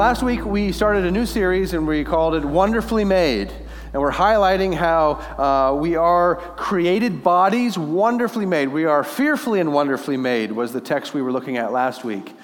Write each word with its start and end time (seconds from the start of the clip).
Last 0.00 0.22
week, 0.22 0.46
we 0.46 0.72
started 0.72 1.04
a 1.04 1.10
new 1.10 1.26
series 1.26 1.74
and 1.74 1.86
we 1.86 2.04
called 2.04 2.34
it 2.34 2.42
Wonderfully 2.42 3.04
Made. 3.04 3.52
And 3.92 4.00
we're 4.00 4.10
highlighting 4.10 4.72
how 4.72 5.10
uh, 5.36 5.74
we 5.74 5.94
are 5.94 6.36
created 6.36 7.22
bodies 7.22 7.76
wonderfully 7.76 8.46
made. 8.46 8.68
We 8.68 8.86
are 8.86 9.04
fearfully 9.04 9.60
and 9.60 9.74
wonderfully 9.74 10.16
made, 10.16 10.52
was 10.52 10.72
the 10.72 10.80
text 10.80 11.12
we 11.12 11.20
were 11.20 11.30
looking 11.30 11.58
at 11.58 11.70
last 11.70 12.02
week. 12.02 12.34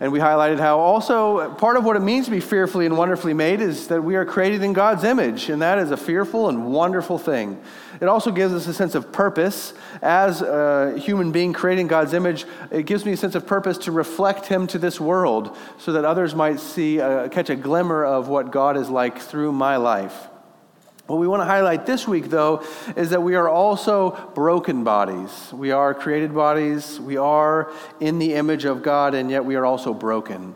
And 0.00 0.12
we 0.12 0.18
highlighted 0.18 0.58
how 0.58 0.78
also 0.78 1.54
part 1.54 1.76
of 1.76 1.84
what 1.84 1.96
it 1.96 2.00
means 2.00 2.26
to 2.26 2.30
be 2.30 2.40
fearfully 2.40 2.86
and 2.86 2.96
wonderfully 2.96 3.34
made 3.34 3.60
is 3.60 3.88
that 3.88 4.02
we 4.02 4.16
are 4.16 4.24
created 4.24 4.62
in 4.62 4.72
God's 4.72 5.04
image, 5.04 5.48
and 5.50 5.62
that 5.62 5.78
is 5.78 5.90
a 5.90 5.96
fearful 5.96 6.48
and 6.48 6.66
wonderful 6.66 7.18
thing. 7.18 7.60
It 8.00 8.08
also 8.08 8.32
gives 8.32 8.52
us 8.52 8.66
a 8.66 8.74
sense 8.74 8.94
of 8.94 9.12
purpose. 9.12 9.72
As 10.02 10.42
a 10.42 10.98
human 10.98 11.32
being 11.32 11.52
created 11.52 11.82
in 11.82 11.86
God's 11.86 12.12
image, 12.12 12.44
it 12.70 12.86
gives 12.86 13.04
me 13.04 13.12
a 13.12 13.16
sense 13.16 13.34
of 13.34 13.46
purpose 13.46 13.78
to 13.78 13.92
reflect 13.92 14.46
Him 14.46 14.66
to 14.68 14.78
this 14.78 15.00
world 15.00 15.56
so 15.78 15.92
that 15.92 16.04
others 16.04 16.34
might 16.34 16.60
see, 16.60 17.00
uh, 17.00 17.28
catch 17.28 17.50
a 17.50 17.56
glimmer 17.56 18.04
of 18.04 18.28
what 18.28 18.50
God 18.50 18.76
is 18.76 18.90
like 18.90 19.18
through 19.18 19.52
my 19.52 19.76
life. 19.76 20.28
What 21.06 21.18
we 21.18 21.28
want 21.28 21.42
to 21.42 21.46
highlight 21.46 21.84
this 21.84 22.08
week, 22.08 22.30
though, 22.30 22.64
is 22.96 23.10
that 23.10 23.22
we 23.22 23.34
are 23.34 23.46
also 23.48 24.30
broken 24.34 24.84
bodies. 24.84 25.52
We 25.52 25.70
are 25.70 25.92
created 25.92 26.34
bodies. 26.34 26.98
We 26.98 27.18
are 27.18 27.70
in 28.00 28.18
the 28.18 28.32
image 28.32 28.64
of 28.64 28.82
God, 28.82 29.14
and 29.14 29.30
yet 29.30 29.44
we 29.44 29.54
are 29.56 29.66
also 29.66 29.92
broken. 29.92 30.54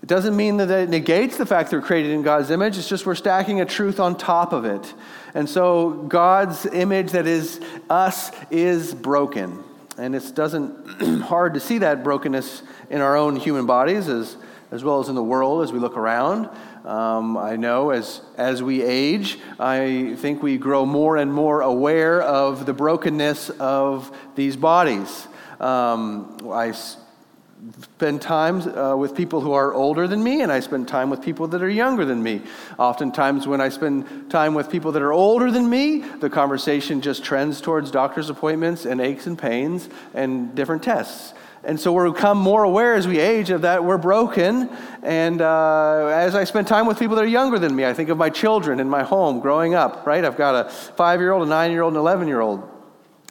It 0.00 0.08
doesn't 0.08 0.36
mean 0.36 0.58
that 0.58 0.70
it 0.70 0.88
negates 0.88 1.36
the 1.36 1.46
fact 1.46 1.70
that 1.70 1.76
we're 1.76 1.86
created 1.86 2.12
in 2.12 2.22
God's 2.22 2.50
image. 2.50 2.78
It's 2.78 2.88
just 2.88 3.06
we're 3.06 3.16
stacking 3.16 3.60
a 3.60 3.64
truth 3.64 3.98
on 3.98 4.16
top 4.16 4.52
of 4.52 4.64
it. 4.64 4.94
And 5.34 5.48
so 5.48 5.90
God's 5.90 6.64
image 6.66 7.12
that 7.12 7.26
is 7.26 7.60
us 7.90 8.30
is 8.50 8.94
broken. 8.94 9.64
And 9.98 10.14
it 10.14 10.32
doesn't 10.34 11.20
hard 11.22 11.54
to 11.54 11.60
see 11.60 11.78
that 11.78 12.04
brokenness 12.04 12.62
in 12.88 13.00
our 13.00 13.16
own 13.16 13.34
human 13.34 13.66
bodies 13.66 14.08
as, 14.08 14.36
as 14.72 14.82
well 14.82 14.98
as 14.98 15.08
in 15.08 15.14
the 15.14 15.22
world 15.22 15.62
as 15.62 15.70
we 15.70 15.78
look 15.78 15.96
around. 15.96 16.48
Um, 16.84 17.36
I 17.36 17.56
know 17.56 17.90
as, 17.90 18.22
as 18.36 18.62
we 18.62 18.82
age, 18.82 19.38
I 19.60 20.16
think 20.16 20.42
we 20.42 20.58
grow 20.58 20.84
more 20.84 21.16
and 21.18 21.32
more 21.32 21.60
aware 21.60 22.20
of 22.20 22.66
the 22.66 22.72
brokenness 22.72 23.50
of 23.50 24.10
these 24.34 24.56
bodies. 24.56 25.28
Um, 25.60 26.38
I 26.50 26.72
spend 26.72 28.20
time 28.20 28.62
uh, 28.62 28.96
with 28.96 29.14
people 29.14 29.40
who 29.40 29.52
are 29.52 29.72
older 29.72 30.08
than 30.08 30.24
me, 30.24 30.40
and 30.40 30.50
I 30.50 30.60
spend 30.60 30.88
time 30.88 31.10
with 31.10 31.22
people 31.22 31.46
that 31.48 31.62
are 31.62 31.70
younger 31.70 32.04
than 32.04 32.20
me. 32.20 32.40
Oftentimes, 32.78 33.46
when 33.46 33.60
I 33.60 33.68
spend 33.68 34.30
time 34.30 34.54
with 34.54 34.70
people 34.70 34.92
that 34.92 35.02
are 35.02 35.12
older 35.12 35.50
than 35.50 35.70
me, 35.70 35.98
the 35.98 36.30
conversation 36.30 37.00
just 37.00 37.22
trends 37.22 37.60
towards 37.60 37.92
doctor's 37.92 38.30
appointments 38.30 38.84
and 38.86 39.00
aches 39.00 39.28
and 39.28 39.38
pains 39.38 39.88
and 40.14 40.54
different 40.56 40.82
tests. 40.82 41.34
And 41.64 41.78
so 41.78 41.92
we 41.92 42.10
become 42.10 42.38
more 42.38 42.64
aware 42.64 42.94
as 42.94 43.06
we 43.06 43.20
age 43.20 43.50
of 43.50 43.62
that 43.62 43.84
we're 43.84 43.98
broken. 43.98 44.68
And 45.02 45.40
uh, 45.40 46.06
as 46.06 46.34
I 46.34 46.44
spend 46.44 46.66
time 46.66 46.86
with 46.86 46.98
people 46.98 47.14
that 47.16 47.24
are 47.24 47.28
younger 47.28 47.58
than 47.58 47.74
me, 47.76 47.84
I 47.84 47.94
think 47.94 48.08
of 48.08 48.18
my 48.18 48.30
children 48.30 48.80
in 48.80 48.88
my 48.88 49.04
home 49.04 49.38
growing 49.38 49.74
up, 49.74 50.04
right? 50.04 50.24
I've 50.24 50.36
got 50.36 50.66
a 50.66 50.70
five 50.70 51.20
year 51.20 51.30
old, 51.30 51.46
a 51.46 51.50
nine 51.50 51.70
year 51.70 51.82
old, 51.82 51.94
an 51.94 52.00
11 52.00 52.26
year 52.26 52.40
old. 52.40 52.68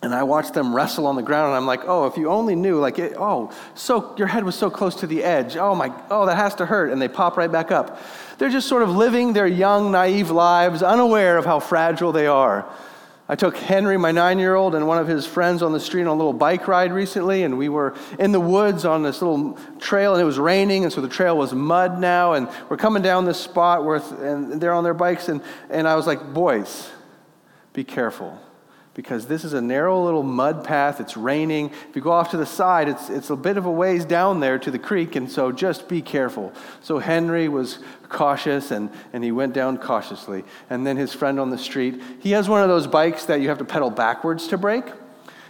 And 0.03 0.15
I 0.15 0.23
watch 0.23 0.51
them 0.51 0.75
wrestle 0.75 1.05
on 1.05 1.15
the 1.15 1.21
ground, 1.21 1.49
and 1.49 1.55
I'm 1.55 1.67
like, 1.67 1.81
oh, 1.85 2.07
if 2.07 2.17
you 2.17 2.27
only 2.27 2.55
knew, 2.55 2.79
like, 2.79 2.97
it, 2.97 3.13
oh, 3.19 3.51
so 3.75 4.15
your 4.17 4.25
head 4.25 4.43
was 4.43 4.55
so 4.55 4.67
close 4.67 4.95
to 4.95 5.07
the 5.07 5.23
edge. 5.23 5.57
Oh 5.57 5.75
my, 5.75 5.93
oh, 6.09 6.25
that 6.25 6.37
has 6.37 6.55
to 6.55 6.65
hurt. 6.65 6.91
And 6.91 6.99
they 6.99 7.07
pop 7.07 7.37
right 7.37 7.51
back 7.51 7.69
up. 7.69 8.01
They're 8.39 8.49
just 8.49 8.67
sort 8.67 8.81
of 8.81 8.89
living 8.89 9.33
their 9.33 9.45
young, 9.45 9.91
naive 9.91 10.31
lives, 10.31 10.81
unaware 10.81 11.37
of 11.37 11.45
how 11.45 11.59
fragile 11.59 12.11
they 12.11 12.25
are. 12.25 12.67
I 13.31 13.35
took 13.35 13.55
Henry, 13.55 13.95
my 13.95 14.11
nine 14.11 14.39
year 14.39 14.55
old, 14.55 14.75
and 14.75 14.85
one 14.85 14.97
of 14.97 15.07
his 15.07 15.25
friends 15.25 15.63
on 15.63 15.71
the 15.71 15.79
street 15.79 16.01
on 16.01 16.07
a 16.07 16.13
little 16.13 16.33
bike 16.33 16.67
ride 16.67 16.91
recently, 16.91 17.43
and 17.43 17.57
we 17.57 17.69
were 17.69 17.95
in 18.19 18.33
the 18.33 18.41
woods 18.41 18.83
on 18.83 19.03
this 19.03 19.21
little 19.21 19.57
trail, 19.79 20.11
and 20.13 20.21
it 20.21 20.25
was 20.25 20.37
raining, 20.37 20.83
and 20.83 20.91
so 20.91 20.99
the 20.99 21.07
trail 21.07 21.37
was 21.37 21.53
mud 21.53 21.97
now, 21.97 22.33
and 22.33 22.49
we're 22.67 22.75
coming 22.75 23.01
down 23.01 23.23
this 23.23 23.39
spot 23.39 23.85
where, 23.85 24.01
and 24.19 24.59
they're 24.59 24.73
on 24.73 24.83
their 24.83 24.93
bikes, 24.93 25.29
and, 25.29 25.41
and 25.69 25.87
I 25.87 25.95
was 25.95 26.05
like, 26.05 26.33
boys, 26.33 26.89
be 27.71 27.85
careful 27.85 28.37
because 28.93 29.27
this 29.27 29.45
is 29.45 29.53
a 29.53 29.61
narrow 29.61 30.03
little 30.03 30.23
mud 30.23 30.63
path. 30.63 30.99
It's 30.99 31.15
raining. 31.15 31.71
If 31.89 31.95
you 31.95 32.01
go 32.01 32.11
off 32.11 32.31
to 32.31 32.37
the 32.37 32.45
side, 32.45 32.89
it's, 32.89 33.09
it's 33.09 33.29
a 33.29 33.35
bit 33.35 33.57
of 33.57 33.65
a 33.65 33.71
ways 33.71 34.03
down 34.03 34.39
there 34.39 34.59
to 34.59 34.71
the 34.71 34.79
creek, 34.79 35.15
and 35.15 35.31
so 35.31 35.51
just 35.51 35.87
be 35.87 36.01
careful. 36.01 36.53
So 36.81 36.99
Henry 36.99 37.47
was 37.47 37.79
cautious 38.09 38.71
and, 38.71 38.89
and 39.13 39.23
he 39.23 39.31
went 39.31 39.53
down 39.53 39.77
cautiously. 39.77 40.43
And 40.69 40.85
then 40.85 40.97
his 40.97 41.13
friend 41.13 41.39
on 41.39 41.49
the 41.49 41.57
street, 41.57 42.01
he 42.19 42.31
has 42.31 42.49
one 42.49 42.61
of 42.61 42.67
those 42.67 42.87
bikes 42.87 43.25
that 43.25 43.39
you 43.39 43.47
have 43.47 43.59
to 43.59 43.65
pedal 43.65 43.89
backwards 43.89 44.47
to 44.47 44.57
brake, 44.57 44.91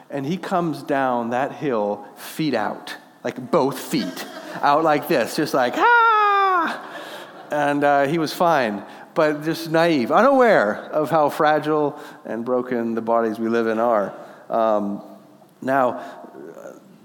and 0.10 0.26
he 0.26 0.38
comes 0.38 0.84
down 0.84 1.32
that 1.32 1.54
hill 1.54 2.06
feet 2.16 2.54
out, 2.54 2.96
like 3.24 3.52
both 3.52 3.80
feet 3.80 4.26
out 4.62 4.84
like 4.84 5.08
this, 5.08 5.36
just 5.36 5.54
like, 5.54 5.74
ah! 5.78 6.88
And 7.50 7.84
uh, 7.84 8.08
he 8.08 8.18
was 8.18 8.34
fine 8.34 8.86
but 9.14 9.44
just 9.44 9.70
naive, 9.72 10.12
unaware 10.12 10.76
of 10.92 11.10
how 11.10 11.30
fragile 11.30 12.00
and 12.26 12.46
broken 12.46 12.96
the 12.96 13.02
bodies 13.02 13.40
we 13.40 13.50
live 13.50 13.68
in 13.68 13.80
are. 13.80 14.14
Um, 14.50 15.02
now, 15.62 16.04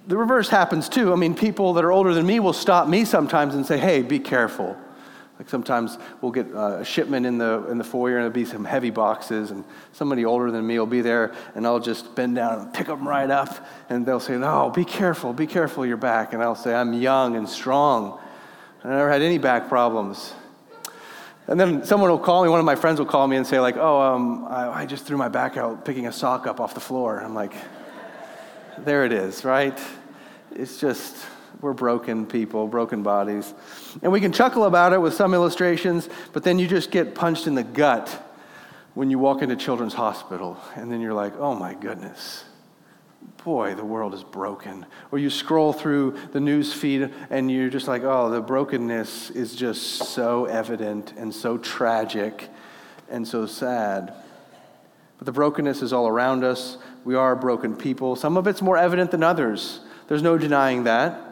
the 0.06 0.16
reverse 0.16 0.48
happens 0.48 0.88
too. 0.88 1.12
I 1.12 1.16
mean, 1.16 1.34
people 1.34 1.74
that 1.74 1.84
are 1.84 1.92
older 1.92 2.14
than 2.14 2.26
me 2.26 2.40
will 2.40 2.52
stop 2.52 2.88
me 2.88 3.04
sometimes 3.04 3.54
and 3.54 3.66
say, 3.66 3.78
hey, 3.78 4.02
be 4.02 4.18
careful. 4.18 4.76
Like 5.38 5.50
sometimes 5.50 5.98
we'll 6.20 6.32
get 6.32 6.46
a 6.46 6.82
shipment 6.84 7.26
in 7.26 7.36
the, 7.36 7.66
in 7.68 7.76
the 7.76 7.84
foyer 7.84 8.16
and 8.16 8.22
there'll 8.22 8.32
be 8.32 8.46
some 8.46 8.64
heavy 8.64 8.88
boxes, 8.88 9.50
and 9.50 9.64
somebody 9.92 10.24
older 10.24 10.50
than 10.50 10.66
me 10.66 10.78
will 10.78 10.86
be 10.86 11.02
there, 11.02 11.34
and 11.54 11.66
I'll 11.66 11.80
just 11.80 12.14
bend 12.14 12.36
down 12.36 12.60
and 12.60 12.72
pick 12.72 12.86
them 12.86 13.06
right 13.06 13.30
up, 13.30 13.54
and 13.90 14.06
they'll 14.06 14.20
say, 14.20 14.38
No, 14.38 14.70
be 14.70 14.84
careful, 14.84 15.34
be 15.34 15.46
careful, 15.46 15.84
your 15.84 15.98
back. 15.98 16.32
And 16.32 16.42
I'll 16.42 16.54
say, 16.54 16.74
I'm 16.74 16.94
young 16.94 17.36
and 17.36 17.46
strong. 17.46 18.18
I 18.82 18.88
never 18.88 19.10
had 19.10 19.20
any 19.20 19.36
back 19.36 19.68
problems. 19.68 20.32
And 21.48 21.60
then 21.60 21.84
someone 21.84 22.10
will 22.10 22.18
call 22.18 22.42
me, 22.42 22.48
one 22.48 22.58
of 22.58 22.66
my 22.66 22.74
friends 22.74 22.98
will 22.98 23.06
call 23.06 23.26
me 23.28 23.36
and 23.36 23.46
say, 23.46 23.60
like, 23.60 23.76
oh, 23.76 24.00
um, 24.00 24.46
I, 24.46 24.82
I, 24.82 24.86
just 24.86 25.04
threw 25.04 25.16
my 25.16 25.28
back 25.28 25.56
out 25.56 25.84
picking 25.84 26.08
a 26.08 26.12
sock 26.12 26.46
up 26.46 26.58
off 26.58 26.74
the 26.74 26.80
floor. 26.80 27.20
I'm 27.20 27.34
like, 27.34 27.52
there 28.78 29.04
it 29.04 29.12
is, 29.12 29.44
right? 29.44 29.78
It's 30.52 30.80
just, 30.80 31.14
we're 31.60 31.72
broken 31.72 32.26
people, 32.26 32.66
broken 32.66 33.04
bodies. 33.04 33.54
And 34.02 34.10
we 34.10 34.20
can 34.20 34.32
chuckle 34.32 34.64
about 34.64 34.92
it 34.92 35.00
with 35.00 35.14
some 35.14 35.34
illustrations, 35.34 36.08
but 36.32 36.42
then 36.42 36.58
you 36.58 36.66
just 36.66 36.90
get 36.90 37.14
punched 37.14 37.46
in 37.46 37.54
the 37.54 37.64
gut 37.64 38.08
when 38.94 39.10
you 39.10 39.20
walk 39.20 39.40
into 39.42 39.54
Children's 39.54 39.94
Hospital. 39.94 40.58
And 40.74 40.90
then 40.90 41.00
you're 41.00 41.14
like, 41.14 41.36
oh 41.38 41.54
my 41.54 41.74
goodness 41.74 42.44
boy, 43.44 43.74
the 43.74 43.84
world 43.84 44.14
is 44.14 44.24
broken. 44.24 44.86
Or 45.12 45.18
you 45.18 45.30
scroll 45.30 45.72
through 45.72 46.16
the 46.32 46.40
news 46.40 46.72
feed 46.72 47.12
and 47.30 47.50
you're 47.50 47.70
just 47.70 47.88
like, 47.88 48.02
oh, 48.02 48.30
the 48.30 48.40
brokenness 48.40 49.30
is 49.30 49.54
just 49.54 50.10
so 50.10 50.46
evident 50.46 51.12
and 51.16 51.34
so 51.34 51.58
tragic 51.58 52.48
and 53.08 53.26
so 53.26 53.46
sad. 53.46 54.12
But 55.18 55.26
the 55.26 55.32
brokenness 55.32 55.82
is 55.82 55.92
all 55.92 56.08
around 56.08 56.44
us. 56.44 56.78
We 57.04 57.14
are 57.14 57.36
broken 57.36 57.76
people. 57.76 58.16
Some 58.16 58.36
of 58.36 58.46
it's 58.46 58.60
more 58.60 58.76
evident 58.76 59.10
than 59.10 59.22
others. 59.22 59.80
There's 60.08 60.22
no 60.22 60.36
denying 60.38 60.84
that. 60.84 61.22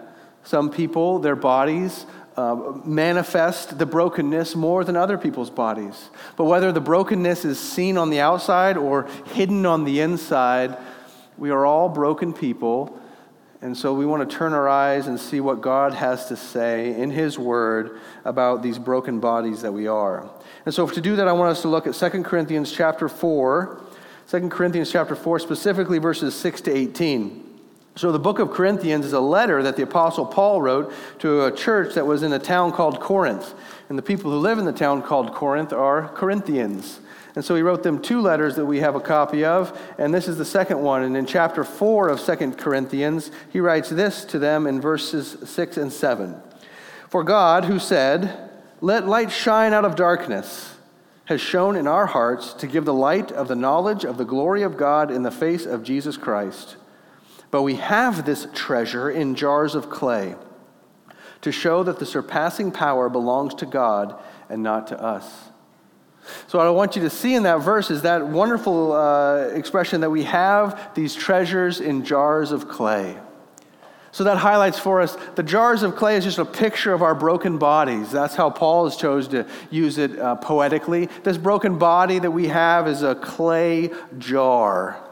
Some 0.45 0.71
people, 0.71 1.19
their 1.19 1.37
bodies, 1.37 2.07
uh, 2.37 2.73
manifest 2.85 3.79
the 3.79 3.87
brokenness 3.87 4.57
more 4.57 4.85
than 4.85 4.97
other 4.97 5.17
people's 5.17 5.51
bodies. 5.51 6.11
But 6.37 6.45
whether 6.45 6.73
the 6.73 6.81
brokenness 6.81 7.45
is 7.45 7.59
seen 7.59 7.97
on 7.97 8.11
the 8.11 8.21
outside 8.21 8.77
or 8.77 9.09
hidden 9.27 9.67
on 9.67 9.85
the 9.85 10.01
inside, 10.01 10.77
we 11.37 11.51
are 11.51 11.67
all 11.67 11.89
broken 11.89 12.33
people, 12.33 12.99
and 13.61 13.77
so 13.77 13.95
we 13.95 14.05
want 14.07 14.29
to 14.29 14.37
turn 14.37 14.53
our 14.53 14.69
eyes 14.69 15.07
and 15.07 15.19
see 15.19 15.41
what 15.41 15.61
God 15.61 15.95
has 15.95 16.27
to 16.27 16.37
say 16.37 16.95
in 17.01 17.11
His 17.11 17.39
Word 17.39 17.99
about 18.25 18.63
these 18.63 18.79
broken 18.79 19.21
bodies 19.21 19.63
that 19.63 19.73
we 19.73 19.87
are. 19.87 20.29
And 20.67 20.75
so 20.75 20.87
to 20.87 21.01
do 21.01 21.17
that, 21.17 21.29
I 21.29 21.33
want 21.33 21.51
us 21.51 21.63
to 21.63 21.69
look 21.69 21.87
at 21.87 21.95
2 21.95 22.23
Corinthians 22.23 22.73
chapter 22.73 23.09
4, 23.09 23.81
2 24.29 24.49
Corinthians 24.49 24.93
chapter 24.93 25.17
4, 25.17 25.39
specifically 25.39 25.99
verses 25.99 26.35
6 26.35 26.61
to 26.63 26.77
18. 26.77 27.45
So, 27.97 28.11
the 28.11 28.19
book 28.19 28.41
of 28.41 28.51
Corinthians 28.51 29.07
is 29.07 29.13
a 29.13 29.21
letter 29.21 29.63
that 29.63 29.77
the 29.77 29.85
Apostle 29.85 30.27
Paul 30.27 30.61
wrote 30.61 30.93
to 31.21 31.45
a 31.45 31.53
church 31.53 31.95
that 31.95 32.05
was 32.05 32.25
in 32.25 32.33
a 32.33 32.41
town 32.41 32.73
called 32.73 32.99
Corinth. 32.99 33.55
And 33.89 33.97
the 33.97 34.03
people 34.03 34.33
who 34.33 34.39
live 34.39 34.59
in 34.59 34.65
the 34.65 34.73
town 34.73 35.01
called 35.01 35.33
Corinth 35.33 35.73
are 35.73 36.09
Corinthians. 36.09 36.99
And 37.35 37.45
so 37.45 37.57
he 37.57 37.63
wrote 37.63 37.83
them 37.83 38.01
two 38.01 38.21
letters 38.21 38.55
that 38.57 38.67
we 38.67 38.79
have 38.79 38.95
a 38.95 39.01
copy 39.01 39.45
of, 39.45 39.77
and 39.99 40.15
this 40.15 40.29
is 40.29 40.39
the 40.39 40.45
second 40.45 40.81
one. 40.81 41.03
And 41.03 41.17
in 41.17 41.27
chapter 41.27 41.65
4 41.65 42.09
of 42.09 42.21
Second 42.21 42.59
Corinthians, 42.59 43.31
he 43.51 43.59
writes 43.59 43.89
this 43.89 44.25
to 44.27 44.39
them 44.39 44.67
in 44.67 44.81
verses 44.81 45.37
6 45.45 45.77
and 45.77 45.93
7. 45.93 46.41
For 47.09 47.25
God, 47.25 47.65
who 47.65 47.79
said, 47.81 48.51
Let 48.81 49.09
light 49.09 49.33
shine 49.33 49.73
out 49.73 49.85
of 49.85 49.97
darkness, 49.97 50.77
has 51.25 51.41
shone 51.41 51.75
in 51.75 51.89
our 51.89 52.07
hearts 52.07 52.53
to 52.55 52.67
give 52.67 52.85
the 52.85 52.95
light 52.95 53.33
of 53.33 53.49
the 53.49 53.57
knowledge 53.57 54.05
of 54.05 54.17
the 54.17 54.25
glory 54.25 54.63
of 54.63 54.77
God 54.77 55.11
in 55.11 55.23
the 55.23 55.31
face 55.31 55.67
of 55.67 55.83
Jesus 55.83 56.17
Christ. 56.17 56.77
But 57.51 57.63
we 57.63 57.77
have 57.77 58.27
this 58.27 58.47
treasure 58.53 59.11
in 59.11 59.35
jars 59.35 59.75
of 59.75 59.91
clay 59.91 60.37
to 61.41 61.51
show 61.51 61.83
that 61.83 61.99
the 61.99 62.07
surpassing 62.07 62.71
power 62.71 63.09
belongs 63.09 63.55
to 63.55 63.67
God 63.67 64.21
and 64.49 64.63
not 64.63 64.87
to 64.89 65.03
us. 65.03 65.51
So, 66.47 66.59
what 66.59 66.67
I 66.67 66.71
want 66.71 66.97
you 66.97 67.03
to 67.03 67.11
see 67.11 67.35
in 67.35 67.43
that 67.45 67.59
verse 67.59 67.91
is 67.91 68.03
that 68.03 68.27
wonderful 68.27 68.93
uh, 68.93 69.49
expression 69.49 70.01
that 70.01 70.11
we 70.11 70.25
have 70.25 70.95
these 70.95 71.15
treasures 71.15 71.81
in 71.81 72.05
jars 72.05 72.53
of 72.53 72.69
clay. 72.69 73.19
So 74.15 74.23
that 74.23 74.37
highlights 74.37 74.79
for 74.79 75.01
us 75.01 75.17
the 75.35 75.43
jars 75.43 75.83
of 75.83 75.97
clay 75.97 76.17
is 76.17 76.23
just 76.23 76.39
a 76.39 76.45
picture 76.45 76.93
of 76.93 77.03
our 77.03 77.17
broken 77.17 77.59
bodies. 77.59 78.13
That's 78.13 78.37
how 78.37 78.49
Paul 78.49 78.85
has 78.85 78.97
chose 78.97 79.27
to 79.29 79.45
use 79.73 79.99
it 79.99 80.17
uh, 80.17 80.37
poetically. 80.37 81.09
This 81.25 81.37
broken 81.37 81.79
body 81.79 82.21
that 82.21 82.31
we 82.31 82.47
have 82.47 82.87
is 82.87 83.03
a 83.03 83.17
clay 83.17 83.91
jar. 84.19 85.05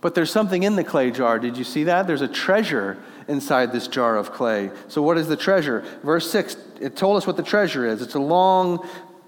But 0.00 0.16
there's 0.16 0.32
something 0.32 0.64
in 0.64 0.74
the 0.74 0.82
clay 0.82 1.12
jar. 1.12 1.38
Did 1.38 1.56
you 1.56 1.62
see 1.62 1.84
that? 1.84 2.08
There's 2.08 2.22
a 2.22 2.28
treasure 2.28 2.98
inside 3.28 3.70
this 3.70 3.86
jar 3.86 4.16
of 4.16 4.32
clay. 4.32 4.72
So, 4.88 5.00
what 5.00 5.16
is 5.16 5.28
the 5.28 5.36
treasure? 5.36 5.84
Verse 6.02 6.28
6, 6.30 6.56
it 6.80 6.96
told 6.96 7.16
us 7.16 7.26
what 7.26 7.36
the 7.36 7.42
treasure 7.44 7.86
is. 7.86 8.02
It's 8.02 8.14
a 8.14 8.20
long, 8.20 8.84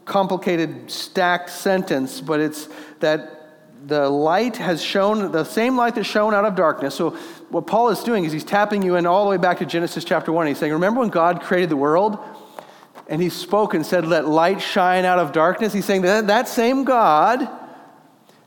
complicated, 0.08 0.90
stacked 0.90 1.50
sentence, 1.50 2.20
but 2.20 2.40
it's 2.40 2.68
that 3.00 3.38
the 3.86 4.08
light 4.08 4.56
has 4.56 4.82
shone, 4.82 5.30
the 5.30 5.44
same 5.44 5.76
light 5.76 5.94
that 5.94 6.04
shone 6.04 6.34
out 6.34 6.44
of 6.44 6.56
darkness. 6.56 6.94
So, 6.94 7.10
what 7.50 7.66
Paul 7.66 7.90
is 7.90 8.02
doing 8.02 8.24
is 8.24 8.32
he's 8.32 8.44
tapping 8.44 8.82
you 8.82 8.96
in 8.96 9.06
all 9.06 9.24
the 9.24 9.30
way 9.30 9.36
back 9.36 9.58
to 9.58 9.66
Genesis 9.66 10.04
chapter 10.04 10.32
1. 10.32 10.48
He's 10.48 10.58
saying, 10.58 10.72
Remember 10.72 11.00
when 11.00 11.08
God 11.08 11.40
created 11.40 11.70
the 11.70 11.76
world? 11.76 12.18
And 13.08 13.22
he 13.22 13.30
spoke 13.30 13.72
and 13.72 13.86
said, 13.86 14.06
Let 14.06 14.26
light 14.26 14.60
shine 14.60 15.04
out 15.04 15.18
of 15.18 15.32
darkness. 15.32 15.72
He's 15.72 15.84
saying 15.84 16.02
that 16.02 16.26
that 16.26 16.48
same 16.48 16.84
God 16.84 17.48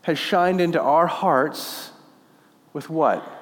has 0.03 0.19
shined 0.19 0.61
into 0.61 0.79
our 0.81 1.07
hearts 1.07 1.91
with 2.73 2.89
what? 2.89 3.40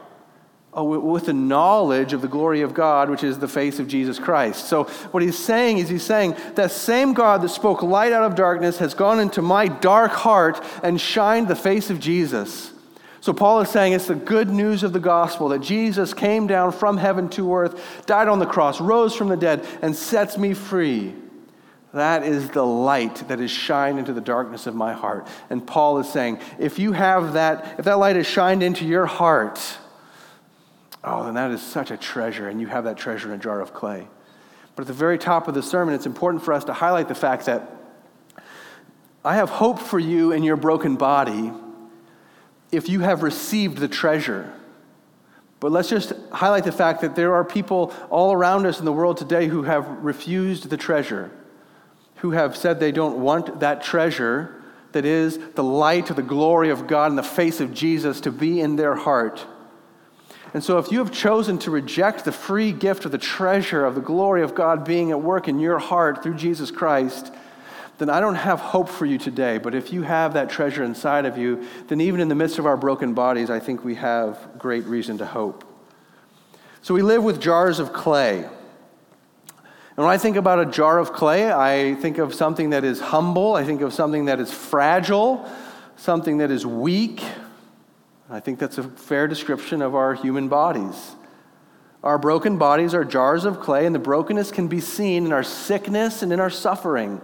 Oh, 0.71 0.83
with 0.83 1.25
the 1.25 1.33
knowledge 1.33 2.13
of 2.13 2.21
the 2.21 2.27
glory 2.27 2.61
of 2.61 2.75
God, 2.75 3.09
which 3.09 3.23
is 3.23 3.39
the 3.39 3.47
face 3.47 3.79
of 3.79 3.87
Jesus 3.87 4.19
Christ. 4.19 4.65
So, 4.65 4.83
what 5.09 5.23
he's 5.23 5.37
saying 5.37 5.79
is, 5.79 5.89
he's 5.89 6.03
saying 6.03 6.35
that 6.53 6.69
same 6.69 7.13
God 7.13 7.41
that 7.41 7.49
spoke 7.49 7.81
light 7.81 8.13
out 8.13 8.23
of 8.23 8.35
darkness 8.35 8.77
has 8.77 8.93
gone 8.93 9.19
into 9.19 9.41
my 9.41 9.67
dark 9.67 10.11
heart 10.11 10.63
and 10.83 11.01
shined 11.01 11.47
the 11.47 11.55
face 11.55 11.89
of 11.89 11.99
Jesus. 11.99 12.71
So, 13.19 13.33
Paul 13.33 13.61
is 13.61 13.69
saying 13.69 13.93
it's 13.93 14.05
the 14.05 14.13
good 14.13 14.51
news 14.51 14.83
of 14.83 14.93
the 14.93 14.99
gospel 14.99 15.49
that 15.49 15.61
Jesus 15.61 16.13
came 16.13 16.45
down 16.45 16.71
from 16.71 16.97
heaven 16.97 17.29
to 17.29 17.51
earth, 17.55 18.05
died 18.05 18.27
on 18.27 18.37
the 18.37 18.45
cross, 18.45 18.79
rose 18.79 19.15
from 19.15 19.29
the 19.29 19.37
dead, 19.37 19.65
and 19.81 19.95
sets 19.95 20.37
me 20.37 20.53
free. 20.53 21.15
That 21.95 22.21
is 22.21 22.47
the 22.51 22.63
light 22.63 23.27
that 23.27 23.39
is 23.39 23.49
shined 23.49 23.97
into 23.97 24.13
the 24.13 24.21
darkness 24.21 24.67
of 24.67 24.75
my 24.75 24.93
heart. 24.93 25.27
And 25.49 25.65
Paul 25.65 25.97
is 25.97 26.07
saying, 26.07 26.39
if 26.59 26.77
you 26.77 26.91
have 26.91 27.33
that, 27.33 27.79
if 27.79 27.85
that 27.85 27.97
light 27.97 28.17
is 28.17 28.27
shined 28.27 28.61
into 28.61 28.85
your 28.85 29.07
heart, 29.07 29.59
Oh, 31.11 31.23
then 31.23 31.33
that 31.33 31.49
is 31.49 31.61
such 31.61 31.89
a 31.89 31.97
treasure, 31.97 32.47
and 32.47 32.61
you 32.61 32.67
have 32.67 32.83
that 32.83 32.95
treasure 32.95 33.33
in 33.33 33.39
a 33.39 33.41
jar 33.41 33.61
of 33.61 33.73
clay. 33.73 34.07
But 34.75 34.83
at 34.83 34.87
the 34.87 34.93
very 34.93 35.17
top 35.17 35.47
of 35.47 35.55
the 35.55 35.63
sermon, 35.63 35.95
it's 35.95 36.05
important 36.05 36.43
for 36.43 36.53
us 36.53 36.65
to 36.65 36.73
highlight 36.73 37.07
the 37.07 37.15
fact 37.15 37.47
that 37.47 37.75
I 39.25 39.35
have 39.35 39.49
hope 39.49 39.79
for 39.79 39.97
you 39.97 40.31
in 40.31 40.43
your 40.43 40.55
broken 40.55 40.97
body 40.97 41.51
if 42.71 42.87
you 42.89 42.99
have 42.99 43.23
received 43.23 43.79
the 43.79 43.87
treasure. 43.87 44.53
But 45.59 45.71
let's 45.71 45.89
just 45.89 46.13
highlight 46.31 46.63
the 46.63 46.71
fact 46.71 47.01
that 47.01 47.15
there 47.15 47.33
are 47.33 47.43
people 47.43 47.91
all 48.11 48.31
around 48.31 48.67
us 48.67 48.77
in 48.77 48.85
the 48.85 48.93
world 48.93 49.17
today 49.17 49.47
who 49.47 49.63
have 49.63 49.87
refused 50.03 50.69
the 50.69 50.77
treasure, 50.77 51.31
who 52.17 52.31
have 52.31 52.55
said 52.55 52.79
they 52.79 52.91
don't 52.91 53.19
want 53.19 53.61
that 53.61 53.81
treasure 53.81 54.61
that 54.91 55.05
is 55.05 55.39
the 55.55 55.63
light 55.63 56.11
of 56.11 56.15
the 56.15 56.21
glory 56.21 56.69
of 56.69 56.85
God 56.85 57.09
in 57.09 57.15
the 57.15 57.23
face 57.23 57.59
of 57.59 57.73
Jesus 57.73 58.21
to 58.21 58.31
be 58.31 58.61
in 58.61 58.75
their 58.75 58.93
heart. 58.93 59.43
And 60.53 60.63
so, 60.63 60.79
if 60.79 60.91
you 60.91 60.99
have 60.99 61.11
chosen 61.11 61.59
to 61.59 61.71
reject 61.71 62.25
the 62.25 62.31
free 62.31 62.71
gift 62.71 63.05
of 63.05 63.11
the 63.11 63.19
treasure 63.19 63.85
of 63.85 63.93
the 63.93 64.01
glory 64.01 64.41
of 64.41 64.55
God 64.55 64.83
being 64.83 65.11
at 65.11 65.21
work 65.21 65.47
in 65.47 65.59
your 65.59 65.77
heart 65.77 66.23
through 66.23 66.35
Jesus 66.35 66.71
Christ, 66.71 67.31
then 67.99 68.09
I 68.09 68.19
don't 68.19 68.35
have 68.35 68.59
hope 68.59 68.89
for 68.89 69.05
you 69.05 69.19
today. 69.19 69.59
But 69.59 69.75
if 69.75 69.93
you 69.93 70.01
have 70.01 70.33
that 70.33 70.49
treasure 70.49 70.83
inside 70.83 71.25
of 71.25 71.37
you, 71.37 71.67
then 71.87 72.01
even 72.01 72.19
in 72.19 72.29
the 72.29 72.35
midst 72.35 72.57
of 72.57 72.65
our 72.65 72.77
broken 72.77 73.13
bodies, 73.13 73.49
I 73.49 73.59
think 73.59 73.83
we 73.83 73.95
have 73.95 74.57
great 74.57 74.85
reason 74.85 75.19
to 75.19 75.25
hope. 75.25 75.65
So, 76.81 76.95
we 76.95 77.03
live 77.03 77.23
with 77.23 77.39
jars 77.39 77.77
of 77.77 77.93
clay. 77.93 78.37
And 78.39 80.05
when 80.05 80.15
I 80.15 80.17
think 80.17 80.35
about 80.35 80.59
a 80.59 80.65
jar 80.65 80.97
of 80.97 81.13
clay, 81.13 81.51
I 81.51 81.93
think 81.95 82.17
of 82.17 82.33
something 82.33 82.71
that 82.71 82.83
is 82.83 82.99
humble, 82.99 83.53
I 83.53 83.65
think 83.65 83.81
of 83.81 83.93
something 83.93 84.25
that 84.25 84.39
is 84.39 84.51
fragile, 84.51 85.47
something 85.97 86.37
that 86.37 86.49
is 86.49 86.65
weak, 86.65 87.21
I 88.29 88.39
think 88.39 88.59
that's 88.59 88.77
a 88.77 88.83
fair 88.83 89.27
description 89.27 89.81
of 89.81 89.95
our 89.95 90.13
human 90.13 90.49
bodies. 90.49 91.15
Our 92.03 92.19
broken 92.19 92.57
bodies 92.57 92.93
are 92.93 93.03
jars 93.03 93.43
of 93.43 93.59
clay, 93.59 93.85
and 93.85 93.93
the 93.93 93.99
brokenness 93.99 94.51
can 94.51 94.67
be 94.67 94.79
seen 94.79 95.25
in 95.25 95.33
our 95.33 95.43
sickness 95.43 96.21
and 96.21 96.31
in 96.31 96.39
our 96.39 96.51
suffering. 96.51 97.21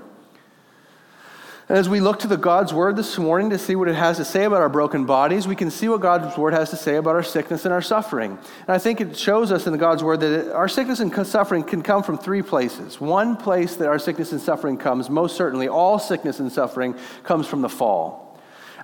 And 1.70 1.78
as 1.78 1.88
we 1.88 2.00
look 2.00 2.20
to 2.20 2.28
the 2.28 2.38
God's 2.38 2.74
word 2.74 2.96
this 2.96 3.18
morning 3.18 3.52
to 3.52 3.58
see 3.58 3.76
what 3.76 3.88
it 3.88 3.96
has 3.96 4.18
to 4.18 4.26
say 4.26 4.44
about 4.44 4.62
our 4.62 4.70
broken 4.70 5.06
bodies, 5.06 5.48
we 5.48 5.56
can 5.56 5.72
see 5.72 5.88
what 5.88 6.02
God's 6.02 6.38
word 6.38 6.54
has 6.54 6.72
to 6.72 6.76
say 6.76 6.96
about 6.96 7.16
our 7.16 7.24
sickness 7.24 7.66
and 7.66 7.74
our 7.74 7.82
suffering. 7.82 8.32
And 8.32 8.70
I 8.70 8.78
think 8.78 9.00
it 9.00 9.16
shows 9.16 9.52
us 9.52 9.66
in 9.66 9.72
the 9.72 9.78
God's 9.80 10.04
word 10.04 10.20
that 10.22 10.54
our 10.54 10.68
sickness 10.68 11.00
and 11.00 11.12
suffering 11.26 11.64
can 11.64 11.82
come 11.82 12.04
from 12.04 12.18
three 12.18 12.42
places. 12.42 13.00
One 13.00 13.36
place 13.36 13.76
that 13.78 13.88
our 13.88 14.00
sickness 14.00 14.32
and 14.32 14.42
suffering 14.42 14.78
comes, 14.78 15.10
most 15.10 15.38
certainly 15.38 15.68
all 15.68 15.98
sickness 15.98 16.40
and 16.40 16.52
suffering 16.52 16.96
comes 17.24 17.48
from 17.48 17.62
the 17.62 17.70
fall. 17.70 18.25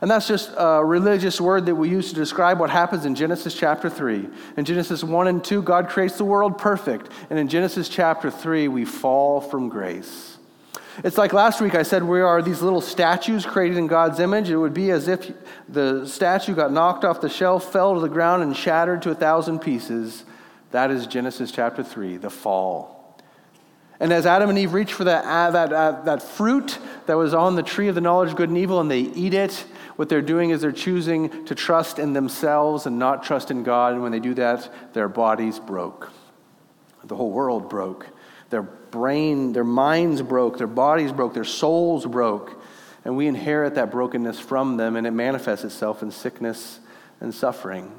And 0.01 0.09
that's 0.09 0.27
just 0.27 0.51
a 0.57 0.83
religious 0.83 1.39
word 1.39 1.68
that 1.68 1.75
we 1.75 1.88
use 1.88 2.09
to 2.09 2.15
describe 2.15 2.59
what 2.59 2.71
happens 2.71 3.06
in 3.06 3.13
Genesis 3.13 3.53
chapter 3.53 3.88
3. 3.88 4.27
In 4.57 4.65
Genesis 4.65 5.03
1 5.03 5.27
and 5.27 5.44
2, 5.44 5.62
God 5.62 5.89
creates 5.89 6.18
the 6.18 6.25
world 6.25 6.57
perfect. 6.57 7.12
And 7.30 7.38
in 7.38 7.48
Genesis 7.48 7.88
chapter 7.88 8.31
3, 8.31 8.68
we 8.68 8.83
fall 8.83 9.39
from 9.39 9.69
grace. 9.69 10.39
It's 11.03 11.19
like 11.19 11.33
last 11.33 11.62
week 11.62 11.75
I 11.75 11.83
said 11.83 12.03
we 12.03 12.19
are 12.19 12.42
these 12.42 12.62
little 12.62 12.81
statues 12.81 13.45
created 13.45 13.77
in 13.77 13.88
God's 13.88 14.19
image. 14.19 14.50
It 14.50 14.57
would 14.57 14.74
be 14.74 14.89
as 14.89 15.07
if 15.07 15.31
the 15.69 16.06
statue 16.07 16.56
got 16.56 16.71
knocked 16.71 17.06
off 17.06 17.21
the 17.21 17.30
shelf, 17.30 17.71
fell 17.71 17.94
to 17.94 18.01
the 18.01 18.09
ground, 18.09 18.44
and 18.44 18.57
shattered 18.57 19.04
to 19.04 19.12
a 19.12 19.15
thousand 19.15 19.59
pieces. 19.59 20.25
That 20.71 20.89
is 20.89 21.06
Genesis 21.06 21.51
chapter 21.51 21.83
3, 21.83 22.18
the 22.18 22.30
fall. 22.30 23.19
And 24.00 24.12
as 24.12 24.25
Adam 24.25 24.50
and 24.50 24.57
Eve 24.57 24.74
reach 24.74 24.94
for 24.94 25.04
that, 25.04 25.25
uh, 25.25 25.51
that, 25.51 25.71
uh, 25.71 26.01
that 26.06 26.24
fruit 26.24 26.80
that 27.06 27.18
was 27.18 27.36
on 27.36 27.56
the 27.56 27.62
tree 27.62 27.88
of 27.88 27.94
the 27.94 28.01
knowledge 28.01 28.31
of 28.31 28.36
good 28.36 28.50
and 28.50 28.57
evil, 28.57 28.81
and 28.81 28.89
they 28.89 29.01
eat 29.01 29.36
it, 29.36 29.63
what 30.01 30.09
they're 30.09 30.19
doing 30.19 30.50
is 30.50 30.62
they're 30.62 30.71
choosing 30.71 31.45
to 31.45 31.53
trust 31.53 32.00
in 32.00 32.13
themselves 32.13 32.88
and 32.88 32.98
not 32.98 33.21
trust 33.21 33.51
in 33.51 33.62
God. 33.62 33.94
And 33.94 34.01
when 34.01 34.12
they 34.12 34.19
do 34.19 34.33
that, 34.33 34.68
their 34.95 35.07
bodies 35.07 35.59
broke. 35.59 36.09
The 37.03 37.15
whole 37.15 37.30
world 37.30 37.69
broke. 37.69 38.07
Their 38.50 38.63
brain, 38.63 39.53
their 39.53 39.63
minds 39.63 40.24
broke, 40.24 40.57
their 40.57 40.65
bodies 40.65 41.12
broke, 41.12 41.36
their 41.36 41.44
souls 41.44 42.03
broke. 42.07 42.63
And 43.06 43.15
we 43.15 43.27
inherit 43.27 43.75
that 43.75 43.92
brokenness 43.92 44.39
from 44.39 44.77
them, 44.77 44.95
and 44.95 45.06
it 45.06 45.12
manifests 45.12 45.65
itself 45.65 46.01
in 46.01 46.09
sickness 46.09 46.80
and 47.19 47.31
suffering. 47.31 47.92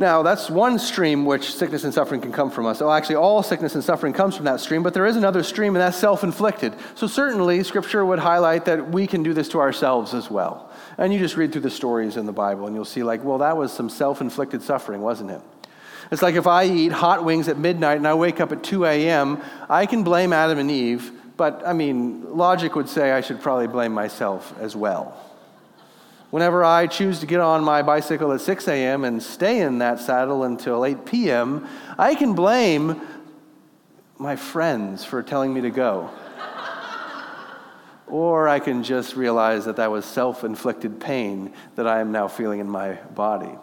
Now, 0.00 0.22
that's 0.22 0.48
one 0.48 0.78
stream 0.78 1.26
which 1.26 1.54
sickness 1.54 1.84
and 1.84 1.92
suffering 1.92 2.22
can 2.22 2.32
come 2.32 2.50
from 2.50 2.64
us. 2.64 2.80
Well, 2.80 2.90
actually, 2.90 3.16
all 3.16 3.42
sickness 3.42 3.74
and 3.74 3.84
suffering 3.84 4.14
comes 4.14 4.34
from 4.34 4.46
that 4.46 4.58
stream, 4.58 4.82
but 4.82 4.94
there 4.94 5.04
is 5.04 5.14
another 5.14 5.42
stream, 5.42 5.76
and 5.76 5.82
that's 5.82 5.98
self 5.98 6.24
inflicted. 6.24 6.72
So, 6.94 7.06
certainly, 7.06 7.62
Scripture 7.62 8.02
would 8.06 8.18
highlight 8.18 8.64
that 8.64 8.92
we 8.92 9.06
can 9.06 9.22
do 9.22 9.34
this 9.34 9.50
to 9.50 9.60
ourselves 9.60 10.14
as 10.14 10.30
well. 10.30 10.70
And 10.96 11.12
you 11.12 11.18
just 11.18 11.36
read 11.36 11.52
through 11.52 11.60
the 11.60 11.70
stories 11.70 12.16
in 12.16 12.24
the 12.24 12.32
Bible, 12.32 12.66
and 12.66 12.74
you'll 12.74 12.86
see, 12.86 13.02
like, 13.02 13.22
well, 13.22 13.36
that 13.38 13.58
was 13.58 13.74
some 13.74 13.90
self 13.90 14.22
inflicted 14.22 14.62
suffering, 14.62 15.02
wasn't 15.02 15.32
it? 15.32 15.42
It's 16.10 16.22
like 16.22 16.34
if 16.34 16.46
I 16.46 16.64
eat 16.64 16.92
hot 16.92 17.22
wings 17.22 17.48
at 17.48 17.58
midnight 17.58 17.98
and 17.98 18.08
I 18.08 18.14
wake 18.14 18.40
up 18.40 18.52
at 18.52 18.64
2 18.64 18.86
a.m., 18.86 19.42
I 19.68 19.84
can 19.84 20.02
blame 20.02 20.32
Adam 20.32 20.58
and 20.58 20.70
Eve, 20.70 21.12
but 21.36 21.62
I 21.66 21.74
mean, 21.74 22.38
logic 22.38 22.74
would 22.74 22.88
say 22.88 23.12
I 23.12 23.20
should 23.20 23.42
probably 23.42 23.66
blame 23.66 23.92
myself 23.92 24.54
as 24.60 24.74
well. 24.74 25.29
Whenever 26.30 26.64
I 26.64 26.86
choose 26.86 27.18
to 27.20 27.26
get 27.26 27.40
on 27.40 27.64
my 27.64 27.82
bicycle 27.82 28.32
at 28.32 28.40
6 28.40 28.68
a.m. 28.68 29.04
and 29.04 29.20
stay 29.20 29.60
in 29.60 29.78
that 29.78 29.98
saddle 29.98 30.44
until 30.44 30.84
8 30.84 31.04
p.m., 31.04 31.66
I 31.98 32.14
can 32.14 32.34
blame 32.34 33.00
my 34.16 34.36
friends 34.36 35.04
for 35.04 35.22
telling 35.22 35.52
me 35.52 35.60
to 35.62 35.70
go. 35.70 36.10
or 38.06 38.48
I 38.48 38.60
can 38.60 38.84
just 38.84 39.16
realize 39.16 39.64
that 39.64 39.76
that 39.76 39.90
was 39.90 40.04
self 40.04 40.44
inflicted 40.44 41.00
pain 41.00 41.52
that 41.74 41.88
I 41.88 42.00
am 42.00 42.12
now 42.12 42.28
feeling 42.28 42.60
in 42.60 42.68
my 42.68 42.94
body. 43.14 43.56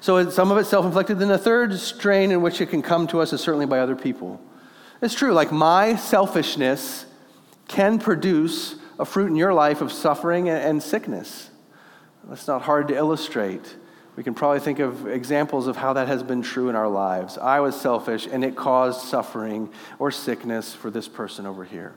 So 0.00 0.30
some 0.30 0.50
of 0.50 0.56
it's 0.56 0.70
self 0.70 0.86
inflicted. 0.86 1.18
Then 1.18 1.28
the 1.28 1.38
third 1.38 1.78
strain 1.78 2.30
in 2.30 2.40
which 2.40 2.62
it 2.62 2.66
can 2.66 2.80
come 2.80 3.06
to 3.08 3.20
us 3.20 3.32
is 3.34 3.42
certainly 3.42 3.66
by 3.66 3.80
other 3.80 3.96
people. 3.96 4.40
It's 5.02 5.14
true, 5.14 5.32
like 5.32 5.52
my 5.52 5.96
selfishness 5.96 7.04
can 7.68 7.98
produce 7.98 8.76
a 8.98 9.04
fruit 9.04 9.26
in 9.26 9.36
your 9.36 9.54
life 9.54 9.80
of 9.80 9.92
suffering 9.92 10.48
and 10.48 10.82
sickness. 10.82 11.50
That's 12.28 12.46
not 12.46 12.62
hard 12.62 12.88
to 12.88 12.94
illustrate. 12.94 13.76
We 14.16 14.22
can 14.22 14.34
probably 14.34 14.60
think 14.60 14.78
of 14.78 15.08
examples 15.08 15.66
of 15.66 15.76
how 15.76 15.94
that 15.94 16.06
has 16.06 16.22
been 16.22 16.42
true 16.42 16.68
in 16.68 16.76
our 16.76 16.88
lives. 16.88 17.38
I 17.38 17.60
was 17.60 17.80
selfish 17.80 18.28
and 18.30 18.44
it 18.44 18.56
caused 18.56 19.00
suffering 19.00 19.70
or 19.98 20.10
sickness 20.10 20.74
for 20.74 20.90
this 20.90 21.08
person 21.08 21.46
over 21.46 21.64
here. 21.64 21.94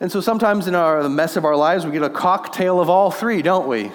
And 0.00 0.10
so 0.10 0.20
sometimes 0.20 0.66
in 0.66 0.74
our, 0.74 1.02
the 1.02 1.10
mess 1.10 1.36
of 1.36 1.44
our 1.44 1.54
lives, 1.54 1.84
we 1.84 1.92
get 1.92 2.02
a 2.02 2.10
cocktail 2.10 2.80
of 2.80 2.88
all 2.88 3.10
three, 3.10 3.42
don't 3.42 3.68
we? 3.68 3.92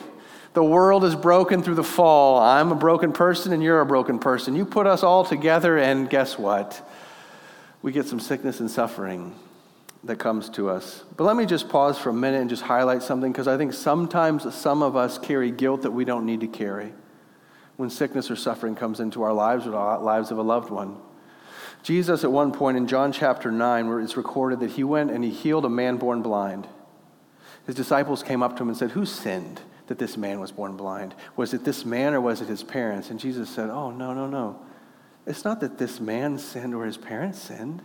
The 0.53 0.63
world 0.63 1.03
is 1.03 1.15
broken 1.15 1.61
through 1.63 1.75
the 1.75 1.83
fall. 1.83 2.39
I'm 2.39 2.71
a 2.71 2.75
broken 2.75 3.11
person 3.11 3.51
and 3.51 3.61
you're 3.61 3.81
a 3.81 3.85
broken 3.85 4.17
person. 4.17 4.55
You 4.55 4.65
put 4.65 4.87
us 4.87 5.03
all 5.03 5.25
together, 5.25 5.77
and 5.77 6.09
guess 6.09 6.37
what? 6.39 6.87
We 7.81 7.91
get 7.91 8.07
some 8.07 8.19
sickness 8.19 8.59
and 8.59 8.71
suffering 8.71 9.35
that 10.03 10.19
comes 10.19 10.49
to 10.51 10.69
us. 10.69 11.03
But 11.15 11.25
let 11.25 11.35
me 11.35 11.45
just 11.45 11.69
pause 11.69 11.97
for 11.97 12.09
a 12.09 12.13
minute 12.13 12.41
and 12.41 12.49
just 12.49 12.63
highlight 12.63 13.03
something 13.03 13.31
because 13.31 13.47
I 13.47 13.57
think 13.57 13.73
sometimes 13.73 14.53
some 14.53 14.81
of 14.81 14.95
us 14.95 15.17
carry 15.17 15.51
guilt 15.51 15.81
that 15.81 15.91
we 15.91 16.05
don't 16.05 16.25
need 16.25 16.41
to 16.41 16.47
carry. 16.47 16.93
when 17.75 17.91
sickness 17.91 18.31
or 18.31 18.35
suffering 18.35 18.73
comes 18.73 18.99
into 18.99 19.21
our 19.21 19.33
lives 19.33 19.67
or 19.67 19.71
the 19.71 19.77
lives 19.77 20.31
of 20.31 20.39
a 20.39 20.41
loved 20.41 20.71
one. 20.71 20.97
Jesus, 21.83 22.23
at 22.23 22.31
one 22.31 22.51
point 22.51 22.75
in 22.75 22.87
John 22.87 23.11
chapter 23.11 23.51
9, 23.51 23.87
where 23.87 24.01
it's 24.01 24.17
recorded 24.17 24.59
that 24.61 24.71
he 24.71 24.83
went 24.83 25.11
and 25.11 25.23
he 25.23 25.29
healed 25.29 25.63
a 25.63 25.69
man 25.69 25.97
born 25.97 26.23
blind. 26.23 26.67
His 27.67 27.75
disciples 27.75 28.23
came 28.23 28.41
up 28.41 28.57
to 28.57 28.63
him 28.63 28.69
and 28.69 28.77
said, 28.77 28.91
Who 28.91 29.05
sinned 29.05 29.61
that 29.87 29.99
this 29.99 30.17
man 30.17 30.39
was 30.39 30.51
born 30.51 30.75
blind? 30.75 31.13
Was 31.35 31.53
it 31.53 31.63
this 31.63 31.85
man 31.85 32.13
or 32.13 32.21
was 32.21 32.41
it 32.41 32.47
his 32.47 32.63
parents? 32.63 33.09
And 33.09 33.19
Jesus 33.19 33.49
said, 33.49 33.69
Oh, 33.69 33.91
no, 33.91 34.13
no, 34.13 34.27
no. 34.27 34.59
It's 35.25 35.45
not 35.45 35.59
that 35.59 35.77
this 35.77 35.99
man 35.99 36.39
sinned 36.39 36.73
or 36.73 36.85
his 36.85 36.97
parents 36.97 37.39
sinned. 37.39 37.83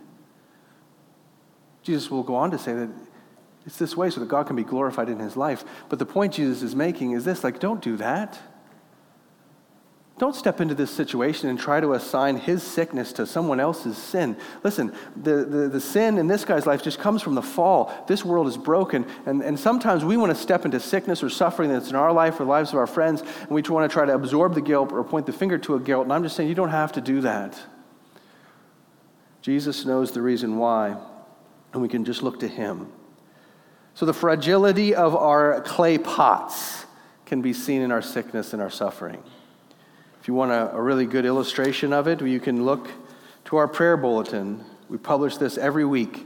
Jesus 1.83 2.09
will 2.09 2.23
go 2.23 2.35
on 2.35 2.51
to 2.51 2.57
say 2.57 2.73
that 2.73 2.89
it's 3.65 3.77
this 3.77 3.95
way 3.95 4.09
so 4.09 4.19
that 4.19 4.27
God 4.27 4.47
can 4.47 4.55
be 4.55 4.63
glorified 4.63 5.09
in 5.09 5.19
his 5.19 5.37
life. 5.37 5.63
But 5.89 5.99
the 5.99 6.05
point 6.05 6.33
Jesus 6.33 6.63
is 6.63 6.75
making 6.75 7.11
is 7.11 7.23
this 7.23 7.43
like, 7.43 7.59
don't 7.59 7.81
do 7.81 7.97
that. 7.97 8.39
Don't 10.19 10.35
step 10.35 10.61
into 10.61 10.75
this 10.75 10.91
situation 10.91 11.49
and 11.49 11.59
try 11.59 11.79
to 11.79 11.93
assign 11.93 12.37
his 12.37 12.61
sickness 12.61 13.13
to 13.13 13.25
someone 13.25 13.59
else's 13.59 13.97
sin. 13.97 14.37
Listen, 14.63 14.93
the, 15.15 15.43
the, 15.43 15.69
the, 15.69 15.81
sin 15.81 16.19
in 16.19 16.27
this 16.27 16.45
guy's 16.45 16.67
life 16.67 16.83
just 16.83 16.99
comes 16.99 17.23
from 17.23 17.33
the 17.33 17.41
fall. 17.41 17.91
This 18.07 18.23
world 18.23 18.47
is 18.47 18.55
broken. 18.55 19.07
And, 19.25 19.41
and 19.41 19.59
sometimes 19.59 20.05
we 20.05 20.15
want 20.15 20.29
to 20.29 20.39
step 20.39 20.65
into 20.65 20.79
sickness 20.79 21.23
or 21.23 21.29
suffering 21.29 21.71
that's 21.71 21.89
in 21.89 21.95
our 21.95 22.13
life 22.13 22.39
or 22.39 22.45
lives 22.45 22.69
of 22.69 22.77
our 22.77 22.85
friends, 22.85 23.21
and 23.21 23.49
we 23.49 23.63
want 23.63 23.89
to 23.89 23.93
try 23.93 24.05
to 24.05 24.13
absorb 24.13 24.53
the 24.53 24.61
guilt 24.61 24.91
or 24.91 25.03
point 25.03 25.25
the 25.25 25.33
finger 25.33 25.57
to 25.57 25.75
a 25.75 25.79
guilt. 25.79 26.03
And 26.03 26.13
I'm 26.13 26.21
just 26.21 26.35
saying, 26.35 26.47
you 26.47 26.55
don't 26.55 26.69
have 26.69 26.91
to 26.91 27.01
do 27.01 27.21
that. 27.21 27.59
Jesus 29.41 29.83
knows 29.83 30.11
the 30.11 30.21
reason 30.21 30.57
why, 30.57 30.95
and 31.73 31.81
we 31.81 31.87
can 31.87 32.05
just 32.05 32.23
look 32.23 32.39
to 32.39 32.47
him. 32.47 32.87
So 33.95 34.05
the 34.05 34.13
fragility 34.13 34.95
of 34.95 35.15
our 35.15 35.61
clay 35.61 35.97
pots 35.97 36.85
can 37.25 37.41
be 37.41 37.53
seen 37.53 37.81
in 37.81 37.91
our 37.91 38.01
sickness 38.01 38.53
and 38.53 38.61
our 38.61 38.69
suffering. 38.69 39.21
If 40.21 40.27
you 40.27 40.33
want 40.33 40.51
a, 40.51 40.73
a 40.73 40.81
really 40.81 41.05
good 41.05 41.25
illustration 41.25 41.91
of 41.91 42.07
it, 42.07 42.21
you 42.21 42.39
can 42.39 42.65
look 42.65 42.89
to 43.45 43.57
our 43.57 43.67
prayer 43.67 43.97
bulletin. 43.97 44.63
We 44.87 44.97
publish 44.97 45.37
this 45.37 45.57
every 45.57 45.85
week. 45.85 46.25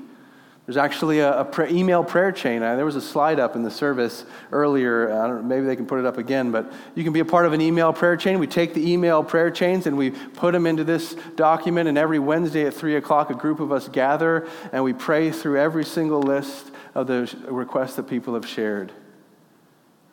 There's 0.68 0.76
actually 0.76 1.20
a, 1.20 1.44
a 1.44 1.68
email 1.70 2.04
prayer 2.04 2.34
chain. 2.34 2.62
Uh, 2.62 2.76
there 2.76 2.84
was 2.84 2.98
a 2.98 3.02
slide 3.02 3.40
up 3.40 3.56
in 3.56 3.64
the 3.64 3.72
service 3.72 4.26
earlier. 4.52 5.42
maybe 5.42 5.66
they 5.66 5.78
can 5.78 5.86
put 5.86 5.98
it 5.98 6.06
up 6.06 6.18
again, 6.18 6.52
but 6.52 6.74
you 6.94 7.06
can 7.06 7.14
be 7.14 7.22
a 7.22 7.26
part 7.26 7.46
of 7.46 7.54
an 7.54 7.62
email 7.62 7.94
prayer 7.94 8.18
chain. 8.18 8.38
We 8.38 8.48
take 8.48 8.74
the 8.74 8.92
email 8.92 9.24
prayer 9.24 9.50
chains 9.50 9.88
and 9.88 9.98
we 9.98 10.12
put 10.12 10.52
them 10.52 10.68
into 10.68 10.84
this 10.84 11.16
document, 11.38 11.88
and 11.88 11.98
every 11.98 12.20
Wednesday 12.20 12.66
at 12.66 12.74
3 12.74 12.98
o'clock, 12.98 13.30
a 13.30 13.34
group 13.34 13.62
of 13.62 13.72
us 13.72 13.88
gather 13.88 14.46
and 14.74 14.84
we 14.84 14.92
pray 14.92 15.32
through 15.32 15.58
every 15.58 15.86
single 15.86 16.22
list 16.22 16.70
of 16.94 17.08
the 17.08 17.34
requests 17.48 17.96
that 17.96 18.04
people 18.04 18.34
have 18.34 18.46
shared. 18.46 18.92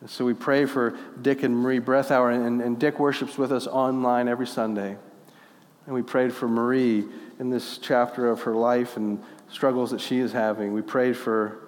So 0.06 0.24
we 0.24 0.34
pray 0.34 0.66
for 0.66 0.96
Dick 1.20 1.42
and 1.42 1.56
Marie 1.56 1.80
Breathauer, 1.80 2.32
and, 2.32 2.60
and 2.62 2.78
Dick 2.78 3.00
worships 3.00 3.36
with 3.36 3.50
us 3.50 3.66
online 3.66 4.28
every 4.28 4.46
Sunday. 4.46 4.96
And 5.86 5.94
we 5.94 6.02
prayed 6.02 6.32
for 6.32 6.46
Marie 6.46 7.04
in 7.40 7.50
this 7.50 7.78
chapter 7.78 8.30
of 8.30 8.42
her 8.42 8.54
life 8.54 8.96
and 8.96 9.20
struggles 9.54 9.92
that 9.92 10.00
she 10.00 10.18
is 10.18 10.32
having. 10.32 10.72
We 10.72 10.82
prayed 10.82 11.16
for 11.16 11.60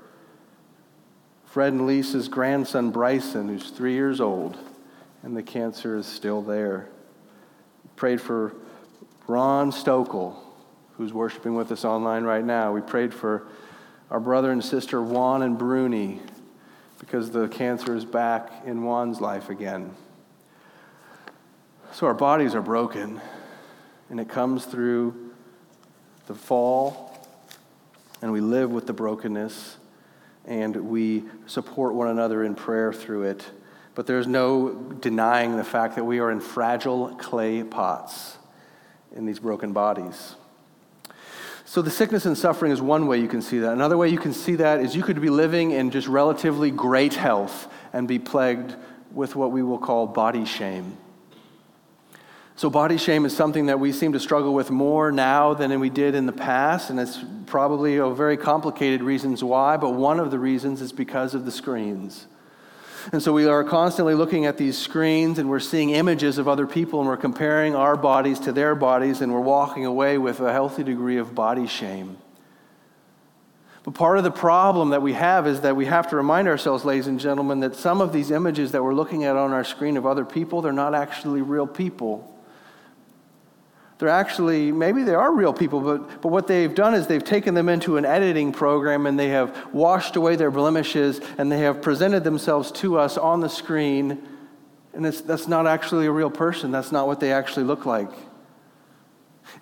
Fred 1.45 1.73
and 1.73 1.87
Lisa's 1.87 2.27
grandson, 2.27 2.91
Bryson, 2.91 3.49
who's 3.49 3.71
three 3.71 3.95
years 3.95 4.21
old, 4.21 4.59
and 5.23 5.37
the 5.37 5.43
cancer 5.43 5.97
is 5.97 6.05
still 6.05 6.43
there. 6.43 6.89
We 7.85 7.91
prayed 7.95 8.21
for 8.21 8.57
Ron 9.29 9.71
Stokel, 9.71 10.37
who's 10.97 11.13
worshiping 11.13 11.55
with 11.55 11.71
us 11.71 11.85
online 11.85 12.25
right 12.25 12.45
now. 12.45 12.73
We 12.73 12.81
prayed 12.81 13.15
for 13.15 13.47
our 14.11 14.21
brother 14.21 14.51
and 14.51 14.65
sister 14.65 15.01
Juan 15.01 15.43
and 15.43 15.57
Bruni, 15.57 16.21
because 16.99 17.31
the 17.31 17.47
cancer 17.47 17.95
is 17.95 18.05
back 18.05 18.51
in 18.67 18.83
Juan's 18.83 19.21
life 19.21 19.49
again. 19.49 19.95
So 21.93 22.09
our 22.09 22.15
bodies 22.15 22.57
are 22.57 22.63
broken, 22.63 23.21
and 24.11 24.19
it 24.19 24.29
comes 24.29 24.65
through 24.65 25.33
the 26.27 26.35
fall, 26.35 27.06
and 28.27 28.33
we 28.33 28.41
live 28.41 28.73
with 28.73 28.89
the 28.89 28.93
brokenness, 28.93 29.77
and 30.47 30.75
we 30.75 31.23
support 31.47 31.95
one 31.95 32.09
another 32.09 32.43
in 32.43 32.57
prayer 32.57 32.93
through 32.93 33.23
it. 33.23 33.49
But 33.95 34.09
there's 34.09 34.27
no 34.27 34.75
denying 34.75 35.57
the 35.57 35.63
fact 35.63 35.95
that 35.95 36.03
we 36.03 36.19
are 36.19 36.33
in 36.33 36.41
fragile 36.41 37.15
clay 37.21 37.63
pots 37.63 38.37
in 39.15 39.27
these 39.27 39.39
broken 39.39 39.73
bodies. 39.73 40.35
So, 41.67 41.83
the 41.83 41.91
sickness 41.91 42.27
and 42.27 42.37
suffering 42.37 42.73
is 42.73 42.83
one 42.83 43.07
way 43.07 43.19
you 43.21 43.29
can 43.29 43.43
see 43.43 43.61
that. 43.61 43.73
Another 43.73 43.97
way 43.97 44.09
you 44.09 44.19
can 44.19 44.33
see 44.33 44.57
that 44.57 44.81
is 44.81 44.97
you 44.97 45.05
could 45.05 45.21
be 45.21 45.31
living 45.31 45.71
in 45.71 45.93
just 45.93 46.09
relatively 46.09 46.73
great 46.73 47.15
health 47.15 47.73
and 47.93 48.09
be 48.09 48.19
plagued 48.19 48.75
with 49.13 49.37
what 49.37 49.53
we 49.53 49.63
will 49.63 49.79
call 49.79 50.09
body 50.09 50.45
shame. 50.45 50.97
So, 52.57 52.71
body 52.71 52.97
shame 52.97 53.27
is 53.27 53.37
something 53.37 53.67
that 53.67 53.79
we 53.79 53.93
seem 53.93 54.15
to 54.15 54.21
struggle 54.21 54.55
with 54.55 54.71
more 54.71 55.13
now 55.13 55.53
than 55.53 55.79
we 55.79 55.91
did 55.91 56.15
in 56.15 56.25
the 56.25 56.33
past, 56.33 56.89
and 56.89 56.99
it's 56.99 57.23
probably 57.45 57.99
a 57.99 58.09
very 58.09 58.39
complicated 58.39 59.03
reasons 59.03 59.45
why, 59.45 59.77
but 59.77 59.91
one 59.91 60.19
of 60.19 60.31
the 60.31 60.39
reasons 60.39 60.81
is 60.81 60.91
because 60.91 61.35
of 61.35 61.45
the 61.45 61.53
screens. 61.53 62.27
And 63.13 63.23
so 63.23 63.33
we 63.33 63.47
are 63.47 63.63
constantly 63.63 64.15
looking 64.15 64.47
at 64.47 64.57
these 64.57 64.77
screens 64.77 65.39
and 65.39 65.49
we're 65.49 65.61
seeing 65.61 65.91
images 65.91 66.39
of 66.39 66.49
other 66.49 66.67
people 66.67 66.99
and 66.99 67.09
we're 67.09 67.17
comparing 67.17 67.77
our 67.77 67.97
bodies 67.97 68.41
to 68.41 68.53
their 68.53 68.75
bodies 68.75 69.21
and 69.21 69.33
we're 69.33 69.41
walking 69.41 69.87
away 69.87 70.19
with 70.19 70.41
a 70.41 70.53
healthy 70.53 70.83
degree 70.83 71.19
of 71.19 71.33
body 71.33 71.69
shame. 71.69 72.17
But 73.85 73.95
part 73.95 74.19
of 74.19 74.25
the 74.25 74.33
problem 74.33 74.91
that 74.91 75.03
we 75.03 75.13
have 75.13 75.47
is 75.47 75.61
that 75.61 75.77
we 75.77 75.87
have 75.87 76.09
to 76.09 76.17
remind 76.17 76.49
ourselves, 76.49 76.85
ladies 76.85 77.07
and 77.07 77.21
gentlemen, 77.21 77.61
that 77.61 77.77
some 77.77 78.01
of 78.01 78.13
these 78.13 78.33
images 78.33 78.73
that 78.73 78.83
we're 78.83 78.95
looking 78.95 79.23
at 79.23 79.37
on 79.37 79.53
our 79.53 79.63
screen 79.63 79.97
of 79.97 80.05
other 80.05 80.25
people, 80.25 80.61
they're 80.61 80.73
not 80.73 80.95
actually 80.95 81.43
real 81.43 81.69
people. 81.69 82.33
They're 83.99 84.09
actually, 84.09 84.73
maybe 84.73 85.03
they 85.05 85.15
are 85.15 85.33
real 85.33 85.55
people, 85.55 85.81
but, 85.81 86.21
but 86.21 86.29
what 86.29 86.47
they've 86.47 86.75
done 86.75 86.95
is 86.95 87.07
they've 87.07 87.25
taken 87.25 87.55
them 87.55 87.71
into 87.71 87.97
an 87.97 88.05
editing 88.05 88.53
program 88.53 89.07
and 89.07 89.19
they 89.19 89.29
have 89.29 89.73
washed 89.73 90.17
away 90.17 90.37
their 90.37 90.51
blemishes 90.51 91.21
and 91.39 91.51
they 91.51 91.61
have 91.61 91.81
presented 91.81 92.23
themselves 92.23 92.71
to 92.73 92.99
us 92.99 93.17
on 93.17 93.41
the 93.41 93.49
screen. 93.49 94.23
And 94.93 95.05
that's 95.05 95.49
not 95.49 95.67
actually 95.67 96.07
a 96.07 96.11
real 96.11 96.31
person. 96.31 96.71
That's 96.71 96.93
not 96.93 97.07
what 97.07 97.21
they 97.21 97.33
actually 97.33 97.65
look 97.65 97.87
like. 97.87 98.11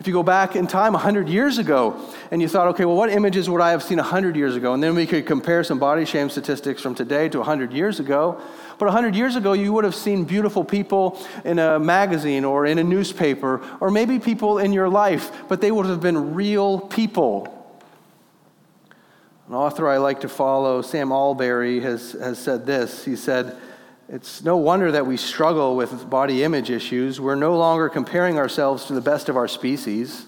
If 0.00 0.08
you 0.08 0.12
go 0.12 0.22
back 0.22 0.56
in 0.56 0.66
time 0.66 0.92
100 0.92 1.28
years 1.28 1.58
ago 1.58 1.96
and 2.30 2.42
you 2.42 2.48
thought, 2.48 2.68
okay, 2.68 2.84
well, 2.84 2.96
what 2.96 3.10
images 3.10 3.48
would 3.48 3.60
I 3.60 3.70
have 3.70 3.82
seen 3.82 3.98
100 3.98 4.34
years 4.34 4.56
ago? 4.56 4.74
And 4.74 4.82
then 4.82 4.94
we 4.94 5.06
could 5.06 5.24
compare 5.24 5.62
some 5.62 5.78
body 5.78 6.04
shame 6.04 6.28
statistics 6.28 6.82
from 6.82 6.94
today 6.94 7.28
to 7.28 7.38
100 7.38 7.72
years 7.72 8.00
ago. 8.00 8.40
But 8.78 8.86
100 8.86 9.14
years 9.14 9.36
ago, 9.36 9.52
you 9.52 9.72
would 9.72 9.84
have 9.84 9.94
seen 9.94 10.24
beautiful 10.24 10.64
people 10.64 11.18
in 11.44 11.60
a 11.60 11.78
magazine 11.78 12.44
or 12.44 12.66
in 12.66 12.78
a 12.78 12.84
newspaper, 12.84 13.62
or 13.80 13.90
maybe 13.90 14.18
people 14.18 14.58
in 14.58 14.72
your 14.72 14.88
life, 14.88 15.30
but 15.48 15.60
they 15.60 15.70
would 15.70 15.86
have 15.86 16.00
been 16.00 16.34
real 16.34 16.80
people. 16.80 17.50
An 19.48 19.54
author 19.54 19.88
I 19.88 19.98
like 19.98 20.22
to 20.22 20.28
follow, 20.28 20.82
Sam 20.82 21.10
Allberry, 21.10 21.80
has, 21.82 22.12
has 22.12 22.38
said 22.38 22.66
this. 22.66 23.04
He 23.04 23.14
said, 23.14 23.56
It's 24.08 24.44
no 24.44 24.56
wonder 24.56 24.92
that 24.92 25.06
we 25.06 25.16
struggle 25.16 25.76
with 25.76 26.10
body 26.10 26.44
image 26.44 26.70
issues. 26.70 27.20
We're 27.20 27.36
no 27.36 27.56
longer 27.56 27.88
comparing 27.88 28.38
ourselves 28.38 28.84
to 28.86 28.92
the 28.92 29.00
best 29.00 29.28
of 29.28 29.36
our 29.36 29.48
species, 29.48 30.26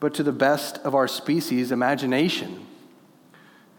but 0.00 0.14
to 0.14 0.22
the 0.22 0.32
best 0.32 0.78
of 0.78 0.94
our 0.94 1.06
species' 1.06 1.70
imagination. 1.70 2.66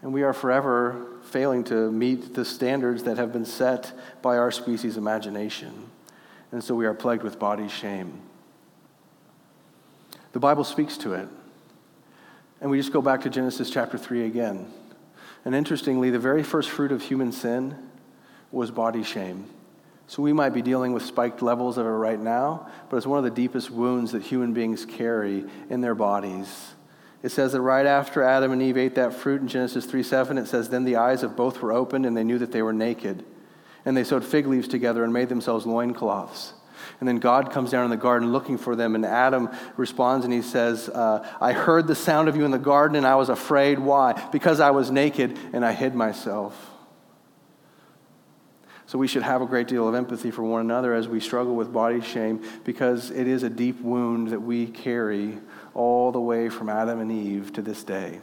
And 0.00 0.12
we 0.12 0.22
are 0.22 0.32
forever 0.32 1.06
failing 1.24 1.64
to 1.64 1.90
meet 1.90 2.34
the 2.34 2.44
standards 2.44 3.02
that 3.02 3.18
have 3.18 3.32
been 3.32 3.44
set 3.44 3.92
by 4.22 4.38
our 4.38 4.52
species' 4.52 4.96
imagination. 4.96 5.90
And 6.52 6.62
so 6.62 6.74
we 6.74 6.86
are 6.86 6.94
plagued 6.94 7.24
with 7.24 7.38
body 7.38 7.68
shame. 7.68 8.20
The 10.32 10.40
Bible 10.40 10.64
speaks 10.64 10.96
to 10.98 11.14
it. 11.14 11.28
And 12.60 12.70
we 12.70 12.78
just 12.78 12.92
go 12.92 13.02
back 13.02 13.22
to 13.22 13.30
Genesis 13.30 13.70
chapter 13.70 13.98
3 13.98 14.24
again. 14.24 14.72
And 15.44 15.54
interestingly, 15.54 16.10
the 16.10 16.18
very 16.18 16.42
first 16.42 16.70
fruit 16.70 16.92
of 16.92 17.02
human 17.02 17.32
sin 17.32 17.87
was 18.50 18.70
body 18.70 19.02
shame. 19.02 19.46
So 20.06 20.22
we 20.22 20.32
might 20.32 20.54
be 20.54 20.62
dealing 20.62 20.94
with 20.94 21.02
spiked 21.02 21.42
levels 21.42 21.76
of 21.76 21.84
it 21.84 21.90
right 21.90 22.18
now, 22.18 22.68
but 22.88 22.96
it's 22.96 23.06
one 23.06 23.18
of 23.18 23.24
the 23.24 23.30
deepest 23.30 23.70
wounds 23.70 24.12
that 24.12 24.22
human 24.22 24.54
beings 24.54 24.86
carry 24.86 25.44
in 25.68 25.82
their 25.82 25.94
bodies. 25.94 26.74
It 27.22 27.30
says 27.30 27.52
that 27.52 27.60
right 27.60 27.84
after 27.84 28.22
Adam 28.22 28.52
and 28.52 28.62
Eve 28.62 28.78
ate 28.78 28.94
that 28.94 29.12
fruit 29.12 29.42
in 29.42 29.48
Genesis 29.48 29.84
3 29.84 30.02
7, 30.02 30.38
it 30.38 30.46
says, 30.46 30.70
Then 30.70 30.84
the 30.84 30.96
eyes 30.96 31.22
of 31.22 31.36
both 31.36 31.60
were 31.60 31.72
opened, 31.72 32.06
and 32.06 32.16
they 32.16 32.24
knew 32.24 32.38
that 32.38 32.52
they 32.52 32.62
were 32.62 32.72
naked. 32.72 33.24
And 33.84 33.96
they 33.96 34.04
sewed 34.04 34.24
fig 34.24 34.46
leaves 34.46 34.68
together 34.68 35.04
and 35.04 35.12
made 35.12 35.28
themselves 35.28 35.66
loincloths. 35.66 36.54
And 37.00 37.08
then 37.08 37.18
God 37.18 37.52
comes 37.52 37.70
down 37.70 37.84
in 37.84 37.90
the 37.90 37.96
garden 37.96 38.32
looking 38.32 38.56
for 38.56 38.76
them, 38.76 38.94
and 38.94 39.04
Adam 39.04 39.50
responds 39.76 40.24
and 40.24 40.32
he 40.32 40.42
says, 40.42 40.88
uh, 40.88 41.28
I 41.40 41.52
heard 41.52 41.86
the 41.86 41.94
sound 41.94 42.28
of 42.28 42.36
you 42.36 42.44
in 42.44 42.50
the 42.50 42.58
garden, 42.58 42.96
and 42.96 43.06
I 43.06 43.16
was 43.16 43.28
afraid. 43.28 43.78
Why? 43.78 44.28
Because 44.32 44.60
I 44.60 44.70
was 44.70 44.90
naked 44.90 45.38
and 45.52 45.64
I 45.64 45.72
hid 45.72 45.94
myself. 45.94 46.77
So 48.88 48.96
we 48.96 49.06
should 49.06 49.22
have 49.22 49.42
a 49.42 49.46
great 49.46 49.68
deal 49.68 49.86
of 49.86 49.94
empathy 49.94 50.30
for 50.30 50.42
one 50.42 50.62
another 50.62 50.94
as 50.94 51.08
we 51.08 51.20
struggle 51.20 51.54
with 51.54 51.70
body 51.70 52.00
shame 52.00 52.42
because 52.64 53.10
it 53.10 53.28
is 53.28 53.42
a 53.42 53.50
deep 53.50 53.78
wound 53.82 54.28
that 54.28 54.40
we 54.40 54.64
carry 54.64 55.36
all 55.74 56.10
the 56.10 56.20
way 56.20 56.48
from 56.48 56.70
Adam 56.70 56.98
and 56.98 57.12
Eve 57.12 57.52
to 57.52 57.60
this 57.60 57.84
day. 57.84 58.18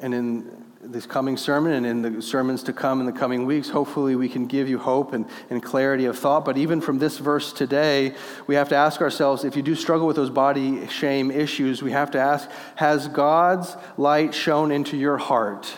And 0.00 0.14
in 0.14 0.64
this 0.80 1.04
coming 1.04 1.36
sermon 1.36 1.72
and 1.72 1.84
in 1.84 2.14
the 2.14 2.22
sermons 2.22 2.62
to 2.62 2.72
come 2.72 3.00
in 3.00 3.04
the 3.04 3.12
coming 3.12 3.44
weeks, 3.44 3.68
hopefully 3.68 4.16
we 4.16 4.30
can 4.30 4.46
give 4.46 4.70
you 4.70 4.78
hope 4.78 5.12
and, 5.12 5.26
and 5.50 5.62
clarity 5.62 6.06
of 6.06 6.18
thought. 6.18 6.46
But 6.46 6.56
even 6.56 6.80
from 6.80 6.98
this 6.98 7.18
verse 7.18 7.52
today, 7.52 8.14
we 8.46 8.54
have 8.54 8.70
to 8.70 8.74
ask 8.74 9.02
ourselves 9.02 9.44
if 9.44 9.54
you 9.54 9.60
do 9.60 9.74
struggle 9.74 10.06
with 10.06 10.16
those 10.16 10.30
body 10.30 10.86
shame 10.86 11.30
issues, 11.30 11.82
we 11.82 11.92
have 11.92 12.10
to 12.12 12.18
ask 12.18 12.48
Has 12.76 13.06
God's 13.06 13.76
light 13.98 14.34
shone 14.34 14.72
into 14.72 14.96
your 14.96 15.18
heart 15.18 15.70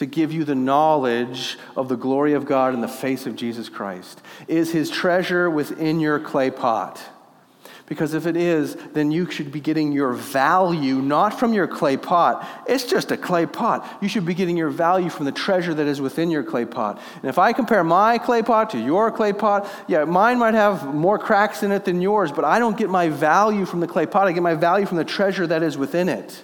to 0.00 0.06
give 0.06 0.32
you 0.32 0.44
the 0.44 0.54
knowledge 0.54 1.58
of 1.76 1.90
the 1.90 1.96
glory 1.96 2.32
of 2.32 2.46
God 2.46 2.72
in 2.72 2.80
the 2.80 2.88
face 2.88 3.26
of 3.26 3.36
Jesus 3.36 3.68
Christ? 3.68 4.22
Is 4.48 4.72
his 4.72 4.88
treasure 4.88 5.50
within 5.50 6.00
your 6.00 6.18
clay 6.18 6.50
pot? 6.50 6.98
Because 7.84 8.14
if 8.14 8.24
it 8.24 8.34
is, 8.34 8.76
then 8.94 9.10
you 9.10 9.30
should 9.30 9.52
be 9.52 9.60
getting 9.60 9.92
your 9.92 10.14
value 10.14 11.02
not 11.02 11.38
from 11.38 11.52
your 11.52 11.66
clay 11.66 11.98
pot. 11.98 12.48
It's 12.66 12.84
just 12.84 13.10
a 13.10 13.16
clay 13.18 13.44
pot. 13.44 13.86
You 14.00 14.08
should 14.08 14.24
be 14.24 14.32
getting 14.32 14.56
your 14.56 14.70
value 14.70 15.10
from 15.10 15.26
the 15.26 15.32
treasure 15.32 15.74
that 15.74 15.86
is 15.86 16.00
within 16.00 16.30
your 16.30 16.44
clay 16.44 16.64
pot. 16.64 16.98
And 17.16 17.28
if 17.28 17.36
I 17.36 17.52
compare 17.52 17.84
my 17.84 18.16
clay 18.16 18.40
pot 18.40 18.70
to 18.70 18.78
your 18.78 19.10
clay 19.10 19.34
pot, 19.34 19.68
yeah, 19.86 20.04
mine 20.04 20.38
might 20.38 20.54
have 20.54 20.94
more 20.94 21.18
cracks 21.18 21.62
in 21.62 21.72
it 21.72 21.84
than 21.84 22.00
yours, 22.00 22.32
but 22.32 22.46
I 22.46 22.58
don't 22.58 22.78
get 22.78 22.88
my 22.88 23.10
value 23.10 23.66
from 23.66 23.80
the 23.80 23.86
clay 23.86 24.06
pot. 24.06 24.26
I 24.26 24.32
get 24.32 24.42
my 24.42 24.54
value 24.54 24.86
from 24.86 24.96
the 24.96 25.04
treasure 25.04 25.46
that 25.46 25.62
is 25.62 25.76
within 25.76 26.08
it. 26.08 26.42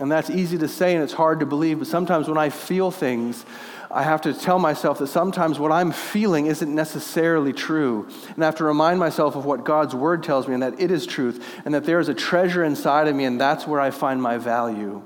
And 0.00 0.10
that's 0.10 0.28
easy 0.28 0.58
to 0.58 0.68
say 0.68 0.94
and 0.94 1.04
it's 1.04 1.12
hard 1.12 1.40
to 1.40 1.46
believe, 1.46 1.78
but 1.78 1.86
sometimes 1.86 2.28
when 2.28 2.38
I 2.38 2.50
feel 2.50 2.90
things, 2.90 3.44
I 3.90 4.02
have 4.02 4.22
to 4.22 4.34
tell 4.34 4.58
myself 4.58 4.98
that 4.98 5.06
sometimes 5.06 5.60
what 5.60 5.70
I'm 5.70 5.92
feeling 5.92 6.46
isn't 6.46 6.74
necessarily 6.74 7.52
true. 7.52 8.08
And 8.34 8.42
I 8.42 8.46
have 8.46 8.56
to 8.56 8.64
remind 8.64 8.98
myself 8.98 9.36
of 9.36 9.44
what 9.44 9.64
God's 9.64 9.94
word 9.94 10.24
tells 10.24 10.48
me 10.48 10.54
and 10.54 10.62
that 10.64 10.80
it 10.80 10.90
is 10.90 11.06
truth 11.06 11.46
and 11.64 11.72
that 11.74 11.84
there 11.84 12.00
is 12.00 12.08
a 12.08 12.14
treasure 12.14 12.64
inside 12.64 13.06
of 13.06 13.14
me 13.14 13.24
and 13.24 13.40
that's 13.40 13.68
where 13.68 13.80
I 13.80 13.92
find 13.92 14.20
my 14.20 14.36
value, 14.36 15.00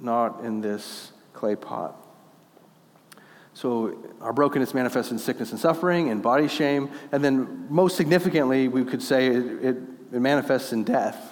not 0.00 0.42
in 0.42 0.60
this 0.60 1.12
clay 1.32 1.54
pot. 1.54 1.96
So 3.54 3.96
our 4.20 4.32
brokenness 4.32 4.74
manifests 4.74 5.12
in 5.12 5.18
sickness 5.18 5.50
and 5.50 5.60
suffering 5.60 6.10
and 6.10 6.22
body 6.22 6.48
shame. 6.48 6.90
And 7.12 7.22
then, 7.22 7.66
most 7.68 7.96
significantly, 7.96 8.68
we 8.68 8.84
could 8.84 9.02
say 9.02 9.26
it, 9.26 9.36
it, 9.36 9.76
it 10.12 10.20
manifests 10.20 10.72
in 10.72 10.82
death. 10.82 11.29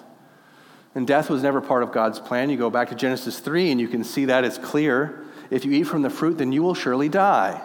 And 0.95 1.07
death 1.07 1.31
was 1.31 1.43
never 1.43 1.61
part 1.61 1.83
of 1.83 1.93
God's 1.93 2.19
plan. 2.19 2.51
You 2.51 2.57
go 2.57 2.71
back 2.71 2.89
to 2.89 2.95
Genesis 2.95 3.39
3 3.41 3.71
and 3.71 3.81
you 3.81 3.89
can 3.89 4.05
see 4.05 4.25
that 4.27 4.45
it's 4.45 4.59
clear. 4.59 5.25
If 5.51 5.65
you 5.65 5.73
eat 5.73 5.85
from 5.85 6.03
the 6.03 6.11
fruit, 6.11 6.39
then 6.39 6.53
you 6.53 6.63
will 6.63 6.75
surely 6.75 7.09
die. 7.09 7.63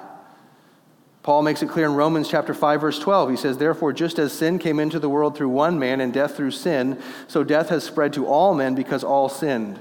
Paul 1.24 1.42
makes 1.42 1.64
it 1.64 1.70
clear 1.70 1.86
in 1.86 1.96
Romans 1.96 2.28
chapter 2.28 2.54
5 2.54 2.82
verse 2.82 3.00
12. 3.00 3.30
He 3.30 3.38
says, 3.38 3.58
"Therefore 3.58 3.94
just 3.94 4.20
as 4.20 4.34
sin 4.34 4.60
came 4.60 4.80
into 4.80 5.00
the 5.00 5.10
world 5.10 5.38
through 5.38 5.50
one 5.50 5.80
man 5.80 6.02
and 6.02 6.12
death 6.12 6.36
through 6.36 6.52
sin, 6.52 6.98
so 7.28 7.46
death 7.46 7.70
has 7.70 7.86
spread 7.86 8.12
to 8.14 8.26
all 8.28 8.54
men 8.54 8.76
because 8.76 9.06
all 9.06 9.30
sinned." 9.30 9.80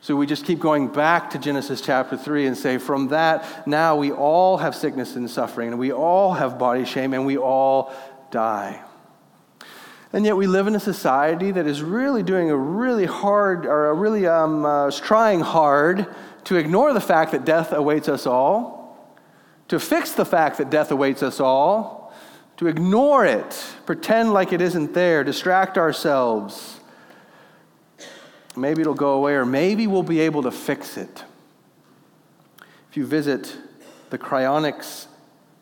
So 0.00 0.16
we 0.16 0.26
just 0.26 0.44
keep 0.44 0.60
going 0.60 0.88
back 0.88 1.30
to 1.30 1.38
Genesis 1.38 1.80
chapter 1.80 2.16
3 2.16 2.46
and 2.46 2.56
say 2.56 2.78
from 2.78 3.08
that 3.08 3.66
now 3.66 3.96
we 3.96 4.10
all 4.10 4.58
have 4.58 4.74
sickness 4.74 5.16
and 5.16 5.30
suffering 5.30 5.68
and 5.68 5.78
we 5.78 5.92
all 5.92 6.32
have 6.34 6.58
body 6.58 6.84
shame 6.86 7.12
and 7.12 7.26
we 7.26 7.36
all 7.36 7.90
die. 8.30 8.83
And 10.14 10.24
yet 10.24 10.36
we 10.36 10.46
live 10.46 10.68
in 10.68 10.76
a 10.76 10.80
society 10.80 11.50
that 11.50 11.66
is 11.66 11.82
really 11.82 12.22
doing 12.22 12.48
a 12.48 12.56
really 12.56 13.04
hard 13.04 13.66
or 13.66 13.88
a 13.88 13.94
really 13.94 14.28
um, 14.28 14.64
uh, 14.64 14.88
trying 14.92 15.40
hard 15.40 16.06
to 16.44 16.54
ignore 16.54 16.92
the 16.92 17.00
fact 17.00 17.32
that 17.32 17.44
death 17.44 17.72
awaits 17.72 18.08
us 18.08 18.24
all, 18.24 19.12
to 19.66 19.80
fix 19.80 20.12
the 20.12 20.24
fact 20.24 20.58
that 20.58 20.70
death 20.70 20.92
awaits 20.92 21.20
us 21.24 21.40
all, 21.40 22.14
to 22.58 22.68
ignore 22.68 23.26
it, 23.26 23.60
pretend 23.86 24.32
like 24.32 24.52
it 24.52 24.60
isn't 24.60 24.94
there, 24.94 25.24
distract 25.24 25.76
ourselves. 25.76 26.78
Maybe 28.54 28.82
it'll 28.82 28.94
go 28.94 29.14
away, 29.14 29.32
or 29.32 29.44
maybe 29.44 29.88
we'll 29.88 30.04
be 30.04 30.20
able 30.20 30.44
to 30.44 30.52
fix 30.52 30.96
it. 30.96 31.24
If 32.88 32.96
you 32.96 33.04
visit 33.04 33.56
the 34.10 34.18
Cryonics 34.18 35.06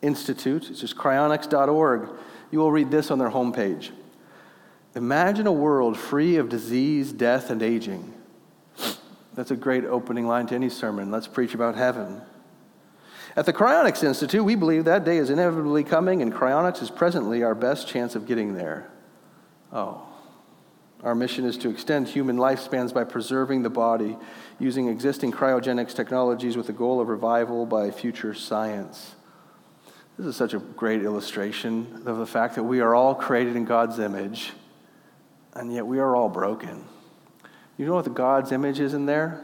Institute, 0.03 0.69
it's 0.69 0.81
just 0.81 0.95
cryonics.org, 0.95 2.09
you 2.51 2.59
will 2.59 2.71
read 2.71 2.91
this 2.91 3.09
on 3.09 3.17
their 3.17 3.31
homepage. 3.31 3.89
Imagine 4.95 5.47
a 5.47 5.51
world 5.51 5.97
free 5.97 6.37
of 6.37 6.49
disease, 6.49 7.11
death, 7.11 7.49
and 7.49 7.61
aging. 7.61 8.13
That's 9.33 9.51
a 9.51 9.55
great 9.55 9.85
opening 9.85 10.27
line 10.27 10.45
to 10.47 10.55
any 10.55 10.69
sermon. 10.69 11.09
Let's 11.09 11.27
preach 11.27 11.55
about 11.55 11.75
heaven. 11.75 12.21
At 13.35 13.47
the 13.47 13.53
Cryonics 13.53 14.03
Institute, 14.03 14.43
we 14.43 14.53
believe 14.53 14.85
that 14.85 15.05
day 15.05 15.17
is 15.17 15.31
inevitably 15.31 15.83
coming, 15.83 16.21
and 16.21 16.31
cryonics 16.31 16.83
is 16.83 16.91
presently 16.91 17.41
our 17.43 17.55
best 17.55 17.87
chance 17.87 18.13
of 18.13 18.27
getting 18.27 18.53
there. 18.53 18.91
Oh. 19.71 20.07
Our 21.01 21.15
mission 21.15 21.43
is 21.43 21.57
to 21.57 21.69
extend 21.69 22.07
human 22.07 22.37
lifespans 22.37 22.93
by 22.93 23.03
preserving 23.03 23.63
the 23.63 23.69
body 23.69 24.15
using 24.59 24.87
existing 24.87 25.31
cryogenics 25.31 25.93
technologies 25.93 26.55
with 26.55 26.67
the 26.67 26.73
goal 26.73 27.01
of 27.01 27.09
revival 27.09 27.65
by 27.65 27.91
future 27.91 28.33
science. 28.33 29.15
This 30.17 30.27
is 30.27 30.35
such 30.35 30.53
a 30.53 30.59
great 30.59 31.01
illustration 31.01 32.03
of 32.05 32.19
the 32.19 32.25
fact 32.25 32.55
that 32.55 32.63
we 32.63 32.79
are 32.79 32.93
all 32.93 33.15
created 33.15 33.55
in 33.55 33.65
God's 33.65 33.99
image, 33.99 34.53
and 35.55 35.71
yet 35.71 35.85
we 35.85 35.99
are 35.99 36.15
all 36.15 36.29
broken. 36.29 36.83
You 37.77 37.85
know 37.85 37.93
what 37.93 38.05
the 38.05 38.11
God's 38.11 38.51
image 38.51 38.79
is 38.79 38.93
in 38.93 39.05
there? 39.05 39.43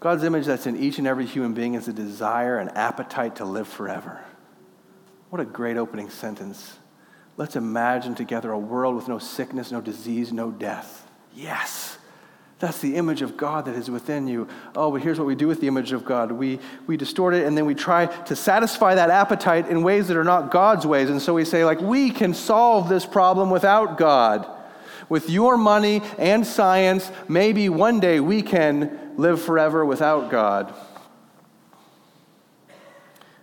God's 0.00 0.24
image 0.24 0.46
that's 0.46 0.66
in 0.66 0.76
each 0.76 0.98
and 0.98 1.06
every 1.06 1.26
human 1.26 1.54
being 1.54 1.74
is 1.74 1.86
a 1.88 1.92
desire, 1.92 2.58
an 2.58 2.70
appetite 2.70 3.36
to 3.36 3.44
live 3.44 3.68
forever. 3.68 4.20
What 5.30 5.40
a 5.40 5.44
great 5.44 5.76
opening 5.76 6.10
sentence. 6.10 6.76
Let's 7.36 7.56
imagine 7.56 8.14
together 8.14 8.52
a 8.52 8.58
world 8.58 8.96
with 8.96 9.08
no 9.08 9.18
sickness, 9.18 9.70
no 9.70 9.80
disease, 9.80 10.32
no 10.32 10.50
death. 10.50 11.08
Yes. 11.34 11.96
That's 12.58 12.78
the 12.78 12.96
image 12.96 13.22
of 13.22 13.36
God 13.36 13.64
that 13.64 13.74
is 13.74 13.90
within 13.90 14.28
you. 14.28 14.46
Oh, 14.76 14.92
but 14.92 15.02
here's 15.02 15.18
what 15.18 15.26
we 15.26 15.34
do 15.34 15.48
with 15.48 15.60
the 15.60 15.66
image 15.66 15.92
of 15.92 16.04
God 16.04 16.32
we, 16.32 16.60
we 16.86 16.96
distort 16.96 17.34
it 17.34 17.46
and 17.46 17.56
then 17.56 17.64
we 17.64 17.74
try 17.74 18.06
to 18.06 18.36
satisfy 18.36 18.94
that 18.94 19.10
appetite 19.10 19.68
in 19.68 19.82
ways 19.82 20.08
that 20.08 20.16
are 20.16 20.24
not 20.24 20.50
God's 20.50 20.86
ways. 20.86 21.10
And 21.10 21.20
so 21.20 21.34
we 21.34 21.44
say, 21.44 21.64
like, 21.64 21.80
we 21.80 22.10
can 22.10 22.34
solve 22.34 22.88
this 22.88 23.06
problem 23.06 23.50
without 23.50 23.98
God 23.98 24.48
with 25.08 25.30
your 25.30 25.56
money 25.56 26.02
and 26.18 26.46
science, 26.46 27.10
maybe 27.28 27.68
one 27.68 28.00
day 28.00 28.20
we 28.20 28.42
can 28.42 29.12
live 29.16 29.40
forever 29.40 29.84
without 29.84 30.30
God. 30.30 30.74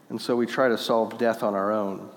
And 0.09 0.19
so 0.19 0.35
we 0.35 0.45
try 0.45 0.69
to 0.69 0.77
solve 0.77 1.17
death 1.17 1.43
on 1.43 1.53
our 1.53 1.71
own. 1.71 2.09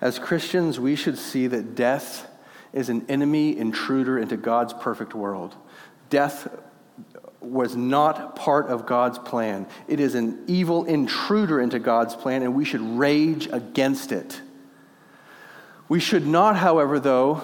As 0.00 0.18
Christians, 0.18 0.78
we 0.78 0.96
should 0.96 1.18
see 1.18 1.46
that 1.48 1.74
death 1.74 2.30
is 2.72 2.88
an 2.88 3.04
enemy 3.08 3.56
intruder 3.56 4.18
into 4.18 4.36
God's 4.36 4.72
perfect 4.72 5.14
world. 5.14 5.54
Death 6.10 6.48
was 7.40 7.76
not 7.76 8.36
part 8.36 8.68
of 8.68 8.86
God's 8.86 9.18
plan. 9.18 9.66
It 9.86 10.00
is 10.00 10.14
an 10.14 10.44
evil 10.46 10.84
intruder 10.84 11.60
into 11.60 11.78
God's 11.78 12.14
plan, 12.14 12.42
and 12.42 12.54
we 12.54 12.64
should 12.64 12.80
rage 12.80 13.48
against 13.50 14.12
it. 14.12 14.40
We 15.88 16.00
should 16.00 16.26
not, 16.26 16.56
however, 16.56 16.98
though, 16.98 17.42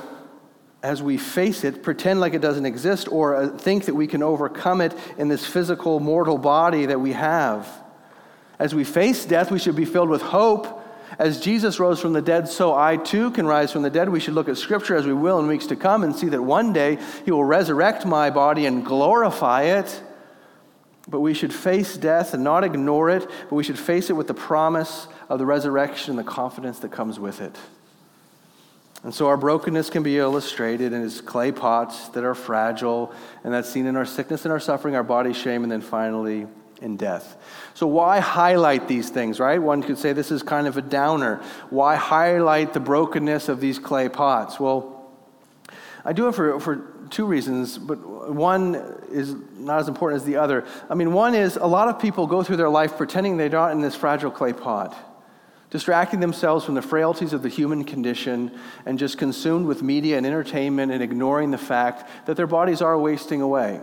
as 0.82 1.02
we 1.02 1.18
face 1.18 1.62
it, 1.64 1.82
pretend 1.82 2.20
like 2.20 2.32
it 2.32 2.40
doesn't 2.40 2.64
exist 2.64 3.08
or 3.10 3.36
uh, 3.36 3.48
think 3.48 3.84
that 3.84 3.94
we 3.94 4.06
can 4.06 4.22
overcome 4.22 4.80
it 4.80 4.94
in 5.18 5.28
this 5.28 5.44
physical, 5.44 6.00
mortal 6.00 6.38
body 6.38 6.86
that 6.86 7.00
we 7.00 7.12
have. 7.12 7.68
As 8.58 8.74
we 8.74 8.84
face 8.84 9.24
death, 9.24 9.50
we 9.50 9.58
should 9.58 9.76
be 9.76 9.84
filled 9.84 10.08
with 10.08 10.22
hope. 10.22 10.78
As 11.18 11.40
Jesus 11.40 11.78
rose 11.78 12.00
from 12.00 12.14
the 12.14 12.22
dead, 12.22 12.48
so 12.48 12.74
I 12.74 12.96
too 12.96 13.30
can 13.32 13.46
rise 13.46 13.72
from 13.72 13.82
the 13.82 13.90
dead. 13.90 14.08
We 14.08 14.20
should 14.20 14.32
look 14.32 14.48
at 14.48 14.56
Scripture 14.56 14.96
as 14.96 15.06
we 15.06 15.12
will 15.12 15.38
in 15.38 15.48
weeks 15.48 15.66
to 15.66 15.76
come 15.76 16.02
and 16.02 16.16
see 16.16 16.28
that 16.28 16.40
one 16.40 16.72
day 16.72 16.98
He 17.24 17.30
will 17.30 17.44
resurrect 17.44 18.06
my 18.06 18.30
body 18.30 18.64
and 18.64 18.84
glorify 18.84 19.62
it. 19.62 20.02
But 21.08 21.20
we 21.20 21.34
should 21.34 21.52
face 21.52 21.96
death 21.96 22.32
and 22.32 22.44
not 22.44 22.64
ignore 22.64 23.10
it, 23.10 23.28
but 23.48 23.56
we 23.56 23.64
should 23.64 23.78
face 23.78 24.08
it 24.08 24.14
with 24.14 24.28
the 24.28 24.34
promise 24.34 25.08
of 25.28 25.38
the 25.38 25.46
resurrection 25.46 26.10
and 26.10 26.18
the 26.18 26.30
confidence 26.30 26.78
that 26.78 26.92
comes 26.92 27.18
with 27.18 27.40
it. 27.40 27.58
And 29.02 29.14
so 29.14 29.28
our 29.28 29.36
brokenness 29.38 29.88
can 29.88 30.02
be 30.02 30.18
illustrated 30.18 30.92
in 30.92 31.02
as 31.02 31.20
clay 31.22 31.52
pots 31.52 32.08
that 32.10 32.22
are 32.22 32.34
fragile, 32.34 33.12
and 33.44 33.54
that's 33.54 33.68
seen 33.68 33.86
in 33.86 33.96
our 33.96 34.04
sickness 34.04 34.44
and 34.44 34.52
our 34.52 34.60
suffering, 34.60 34.94
our 34.94 35.02
body 35.02 35.32
shame, 35.32 35.62
and 35.62 35.72
then 35.72 35.80
finally 35.80 36.46
in 36.82 36.96
death. 36.96 37.36
So, 37.72 37.86
why 37.86 38.20
highlight 38.20 38.88
these 38.88 39.08
things, 39.08 39.40
right? 39.40 39.58
One 39.60 39.82
could 39.82 39.96
say 39.96 40.12
this 40.12 40.30
is 40.30 40.42
kind 40.42 40.66
of 40.66 40.76
a 40.76 40.82
downer. 40.82 41.42
Why 41.70 41.96
highlight 41.96 42.74
the 42.74 42.80
brokenness 42.80 43.48
of 43.48 43.60
these 43.60 43.78
clay 43.78 44.10
pots? 44.10 44.60
Well, 44.60 45.10
I 46.04 46.12
do 46.12 46.28
it 46.28 46.34
for, 46.34 46.60
for 46.60 47.06
two 47.08 47.24
reasons, 47.24 47.78
but 47.78 47.96
one 48.30 48.74
is 49.10 49.34
not 49.56 49.80
as 49.80 49.88
important 49.88 50.20
as 50.20 50.26
the 50.26 50.36
other. 50.36 50.66
I 50.90 50.94
mean, 50.94 51.12
one 51.12 51.34
is 51.34 51.56
a 51.56 51.66
lot 51.66 51.88
of 51.88 51.98
people 51.98 52.26
go 52.26 52.42
through 52.42 52.56
their 52.56 52.68
life 52.68 52.98
pretending 52.98 53.38
they're 53.38 53.48
not 53.48 53.72
in 53.72 53.80
this 53.80 53.94
fragile 53.94 54.30
clay 54.30 54.52
pot 54.52 54.94
distracting 55.70 56.18
themselves 56.18 56.64
from 56.64 56.74
the 56.74 56.82
frailties 56.82 57.32
of 57.32 57.42
the 57.42 57.48
human 57.48 57.84
condition 57.84 58.50
and 58.84 58.98
just 58.98 59.16
consumed 59.16 59.66
with 59.66 59.82
media 59.82 60.16
and 60.16 60.26
entertainment 60.26 60.90
and 60.92 61.02
ignoring 61.02 61.52
the 61.52 61.58
fact 61.58 62.26
that 62.26 62.36
their 62.36 62.46
bodies 62.46 62.82
are 62.82 62.98
wasting 62.98 63.40
away. 63.40 63.80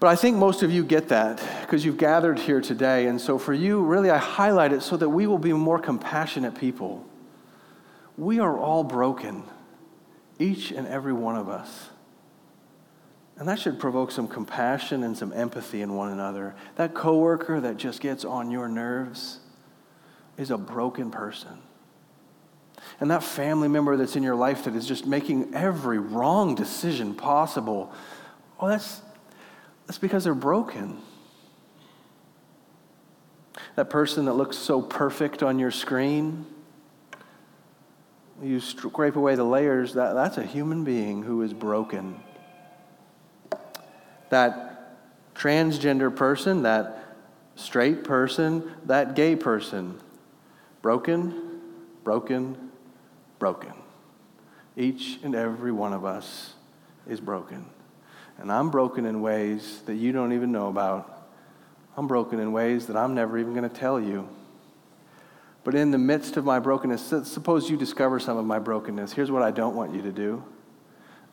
But 0.00 0.08
I 0.08 0.16
think 0.16 0.36
most 0.36 0.62
of 0.62 0.70
you 0.70 0.84
get 0.84 1.08
that 1.08 1.42
because 1.62 1.84
you've 1.84 1.96
gathered 1.96 2.38
here 2.38 2.60
today. 2.60 3.06
And 3.06 3.20
so 3.20 3.38
for 3.38 3.52
you, 3.52 3.82
really, 3.82 4.10
I 4.10 4.18
highlight 4.18 4.72
it 4.72 4.82
so 4.82 4.96
that 4.96 5.08
we 5.08 5.26
will 5.26 5.38
be 5.38 5.52
more 5.52 5.78
compassionate 5.78 6.56
people. 6.56 7.04
We 8.16 8.40
are 8.40 8.56
all 8.56 8.84
broken, 8.84 9.44
each 10.38 10.70
and 10.70 10.86
every 10.86 11.12
one 11.12 11.36
of 11.36 11.48
us. 11.48 11.90
And 13.36 13.48
that 13.48 13.60
should 13.60 13.78
provoke 13.78 14.10
some 14.10 14.26
compassion 14.26 15.04
and 15.04 15.16
some 15.16 15.32
empathy 15.32 15.82
in 15.82 15.94
one 15.94 16.10
another. 16.10 16.56
That 16.74 16.94
coworker 16.94 17.60
that 17.60 17.76
just 17.76 18.00
gets 18.00 18.24
on 18.24 18.50
your 18.50 18.68
nerves 18.68 19.38
is 20.38 20.50
a 20.50 20.56
broken 20.56 21.10
person. 21.10 21.58
And 23.00 23.10
that 23.10 23.22
family 23.22 23.68
member 23.68 23.96
that's 23.96 24.16
in 24.16 24.22
your 24.22 24.36
life 24.36 24.64
that 24.64 24.74
is 24.74 24.86
just 24.86 25.04
making 25.04 25.54
every 25.54 25.98
wrong 25.98 26.54
decision 26.54 27.14
possible, 27.14 27.92
well, 28.60 28.70
that's, 28.70 29.02
that's 29.86 29.98
because 29.98 30.24
they're 30.24 30.34
broken. 30.34 30.98
That 33.74 33.90
person 33.90 34.24
that 34.24 34.34
looks 34.34 34.56
so 34.56 34.80
perfect 34.80 35.42
on 35.42 35.58
your 35.58 35.70
screen, 35.70 36.46
you 38.42 38.60
scrape 38.60 39.16
away 39.16 39.34
the 39.34 39.44
layers, 39.44 39.94
that, 39.94 40.14
that's 40.14 40.38
a 40.38 40.44
human 40.44 40.84
being 40.84 41.22
who 41.22 41.42
is 41.42 41.52
broken. 41.52 42.20
That 44.30 45.34
transgender 45.34 46.14
person, 46.14 46.62
that 46.62 47.16
straight 47.56 48.04
person, 48.04 48.72
that 48.84 49.16
gay 49.16 49.34
person, 49.34 50.00
broken, 50.82 51.60
broken, 52.04 52.70
broken. 53.38 53.72
Each 54.76 55.18
and 55.22 55.34
every 55.34 55.72
one 55.72 55.92
of 55.92 56.04
us 56.04 56.54
is 57.08 57.20
broken. 57.20 57.66
And 58.38 58.52
I'm 58.52 58.70
broken 58.70 59.04
in 59.04 59.20
ways 59.20 59.82
that 59.86 59.96
you 59.96 60.12
don't 60.12 60.32
even 60.32 60.52
know 60.52 60.68
about. 60.68 61.28
I'm 61.96 62.06
broken 62.06 62.38
in 62.38 62.52
ways 62.52 62.86
that 62.86 62.96
I'm 62.96 63.14
never 63.14 63.38
even 63.38 63.54
going 63.54 63.68
to 63.68 63.74
tell 63.74 64.00
you. 64.00 64.28
But 65.64 65.74
in 65.74 65.90
the 65.90 65.98
midst 65.98 66.36
of 66.36 66.44
my 66.44 66.60
brokenness, 66.60 67.12
suppose 67.24 67.68
you 67.68 67.76
discover 67.76 68.20
some 68.20 68.38
of 68.38 68.44
my 68.46 68.60
brokenness. 68.60 69.12
Here's 69.12 69.30
what 69.30 69.42
I 69.42 69.50
don't 69.50 69.74
want 69.74 69.94
you 69.94 70.02
to 70.02 70.12
do 70.12 70.44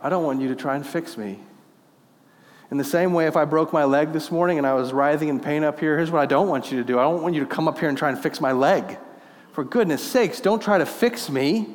I 0.01 0.10
don't 0.10 0.23
want 0.23 0.41
you 0.41 0.47
to 0.49 0.55
try 0.55 0.75
and 0.75 0.86
fix 0.86 1.17
me. 1.17 1.39
In 2.71 2.77
the 2.77 2.84
same 2.84 3.13
way, 3.13 3.27
if 3.27 3.38
I 3.38 3.45
broke 3.45 3.71
my 3.71 3.84
leg 3.84 4.12
this 4.12 4.31
morning 4.31 4.58
and 4.58 4.65
I 4.65 4.73
was 4.73 4.91
writhing 4.91 5.29
in 5.29 5.39
pain 5.39 5.63
up 5.63 5.79
here, 5.79 5.95
here's 5.95 6.10
what 6.10 6.19
I 6.19 6.25
don't 6.25 6.47
want 6.47 6.71
you 6.71 6.79
to 6.79 6.84
do 6.84 6.99
I 6.99 7.03
don't 7.03 7.21
want 7.21 7.36
you 7.36 7.41
to 7.41 7.45
come 7.45 7.67
up 7.67 7.77
here 7.77 7.89
and 7.89 7.97
try 7.97 8.10
and 8.10 8.17
fix 8.17 8.41
my 8.41 8.51
leg. 8.51 8.97
For 9.55 9.63
goodness 9.63 10.03
sakes, 10.03 10.41
don't 10.41 10.61
try 10.61 10.79
to 10.79 10.85
fix 10.85 11.29
me. 11.29 11.65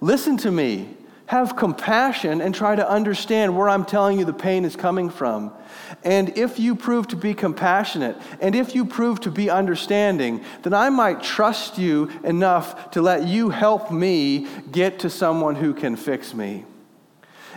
Listen 0.00 0.36
to 0.38 0.50
me. 0.50 0.96
Have 1.26 1.54
compassion 1.54 2.40
and 2.40 2.52
try 2.52 2.74
to 2.74 2.90
understand 2.90 3.56
where 3.56 3.68
I'm 3.68 3.84
telling 3.84 4.18
you 4.18 4.24
the 4.24 4.32
pain 4.32 4.64
is 4.64 4.74
coming 4.74 5.08
from. 5.08 5.52
And 6.02 6.36
if 6.36 6.58
you 6.58 6.74
prove 6.74 7.06
to 7.08 7.16
be 7.16 7.34
compassionate 7.34 8.16
and 8.40 8.56
if 8.56 8.74
you 8.74 8.84
prove 8.84 9.20
to 9.20 9.30
be 9.30 9.48
understanding, 9.48 10.44
then 10.62 10.74
I 10.74 10.90
might 10.90 11.22
trust 11.22 11.78
you 11.78 12.10
enough 12.24 12.90
to 12.90 13.00
let 13.00 13.28
you 13.28 13.50
help 13.50 13.92
me 13.92 14.48
get 14.72 14.98
to 14.98 15.08
someone 15.08 15.54
who 15.54 15.74
can 15.74 15.94
fix 15.94 16.34
me. 16.34 16.64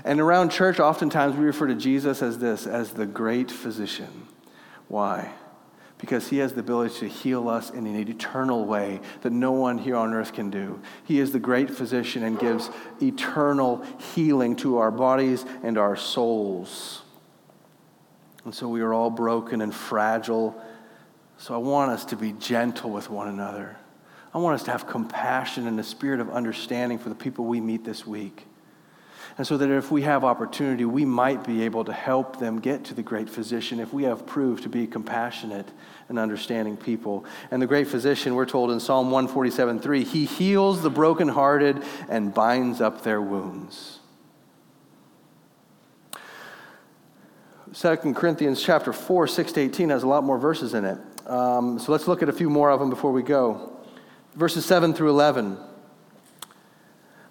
And 0.03 0.21
around 0.21 0.51
church, 0.51 0.79
oftentimes 0.79 1.35
we 1.35 1.45
refer 1.45 1.65
to 1.65 1.75
Jesus 1.75 2.21
as 2.21 2.37
this, 2.37 2.67
as 2.67 2.91
the 2.91 3.07
great 3.07 3.49
physician. 3.49 4.27
Why? 4.87 5.31
Because 5.97 6.27
he 6.27 6.37
has 6.39 6.53
the 6.53 6.59
ability 6.59 6.99
to 6.99 7.07
heal 7.07 7.47
us 7.47 7.69
in 7.69 7.87
an 7.87 7.95
eternal 7.95 8.65
way 8.65 8.99
that 9.21 9.31
no 9.31 9.51
one 9.51 9.77
here 9.77 9.95
on 9.95 10.13
earth 10.13 10.33
can 10.33 10.49
do. 10.49 10.79
He 11.05 11.19
is 11.19 11.31
the 11.31 11.39
great 11.39 11.71
physician 11.71 12.23
and 12.23 12.37
gives 12.37 12.69
eternal 13.01 13.83
healing 14.13 14.55
to 14.57 14.77
our 14.77 14.91
bodies 14.91 15.45
and 15.63 15.77
our 15.77 15.95
souls. 15.95 17.01
And 18.43 18.53
so 18.53 18.67
we 18.67 18.81
are 18.81 18.93
all 18.93 19.09
broken 19.09 19.61
and 19.61 19.73
fragile. 19.73 20.61
So 21.37 21.53
I 21.53 21.57
want 21.57 21.91
us 21.91 22.05
to 22.05 22.15
be 22.15 22.33
gentle 22.33 22.91
with 22.91 23.09
one 23.09 23.27
another. 23.27 23.77
I 24.33 24.37
want 24.37 24.55
us 24.55 24.63
to 24.63 24.71
have 24.71 24.85
compassion 24.85 25.65
and 25.65 25.79
a 25.79 25.83
spirit 25.83 26.19
of 26.19 26.29
understanding 26.29 26.99
for 26.99 27.07
the 27.07 27.15
people 27.15 27.45
we 27.45 27.61
meet 27.61 27.85
this 27.85 28.05
week. 28.05 28.45
And 29.37 29.45
so 29.45 29.57
that 29.57 29.69
if 29.69 29.91
we 29.91 30.03
have 30.03 30.23
opportunity, 30.23 30.85
we 30.85 31.05
might 31.05 31.45
be 31.45 31.63
able 31.63 31.83
to 31.85 31.93
help 31.93 32.39
them 32.39 32.59
get 32.59 32.85
to 32.85 32.93
the 32.93 33.03
great 33.03 33.29
physician 33.29 33.79
if 33.79 33.93
we 33.93 34.03
have 34.03 34.25
proved 34.25 34.63
to 34.63 34.69
be 34.69 34.87
compassionate 34.87 35.67
and 36.09 36.17
understanding 36.17 36.77
people. 36.77 37.25
And 37.51 37.61
the 37.61 37.67
great 37.67 37.87
physician, 37.87 38.35
we're 38.35 38.45
told 38.45 38.71
in 38.71 38.79
Psalm 38.79 39.11
147 39.11 39.79
3, 39.79 40.03
he 40.03 40.25
heals 40.25 40.81
the 40.81 40.89
brokenhearted 40.89 41.83
and 42.09 42.33
binds 42.33 42.81
up 42.81 43.03
their 43.03 43.21
wounds. 43.21 43.99
2 47.73 47.95
Corinthians 48.13 48.61
chapter 48.61 48.93
4, 48.93 49.27
6 49.27 49.51
to 49.51 49.59
18 49.59 49.89
has 49.89 50.03
a 50.03 50.07
lot 50.07 50.23
more 50.23 50.37
verses 50.37 50.73
in 50.73 50.85
it. 50.85 50.97
Um, 51.27 51.77
so 51.77 51.91
let's 51.91 52.07
look 52.07 52.21
at 52.21 52.29
a 52.29 52.33
few 52.33 52.49
more 52.49 52.69
of 52.69 52.79
them 52.79 52.89
before 52.89 53.11
we 53.11 53.21
go. 53.21 53.77
Verses 54.35 54.65
7 54.65 54.93
through 54.93 55.09
11. 55.09 55.57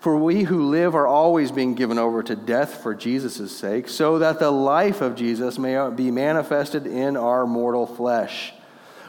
For 0.00 0.16
we 0.16 0.44
who 0.44 0.68
live 0.68 0.94
are 0.94 1.06
always 1.06 1.50
being 1.50 1.74
given 1.74 1.98
over 1.98 2.22
to 2.22 2.36
death 2.36 2.82
for 2.82 2.94
Jesus' 2.94 3.56
sake, 3.56 3.88
so 3.88 4.20
that 4.20 4.38
the 4.38 4.50
life 4.50 5.00
of 5.00 5.16
Jesus 5.16 5.58
may 5.58 5.90
be 5.90 6.10
manifested 6.10 6.86
in 6.86 7.16
our 7.16 7.46
mortal 7.46 7.86
flesh. 7.86 8.52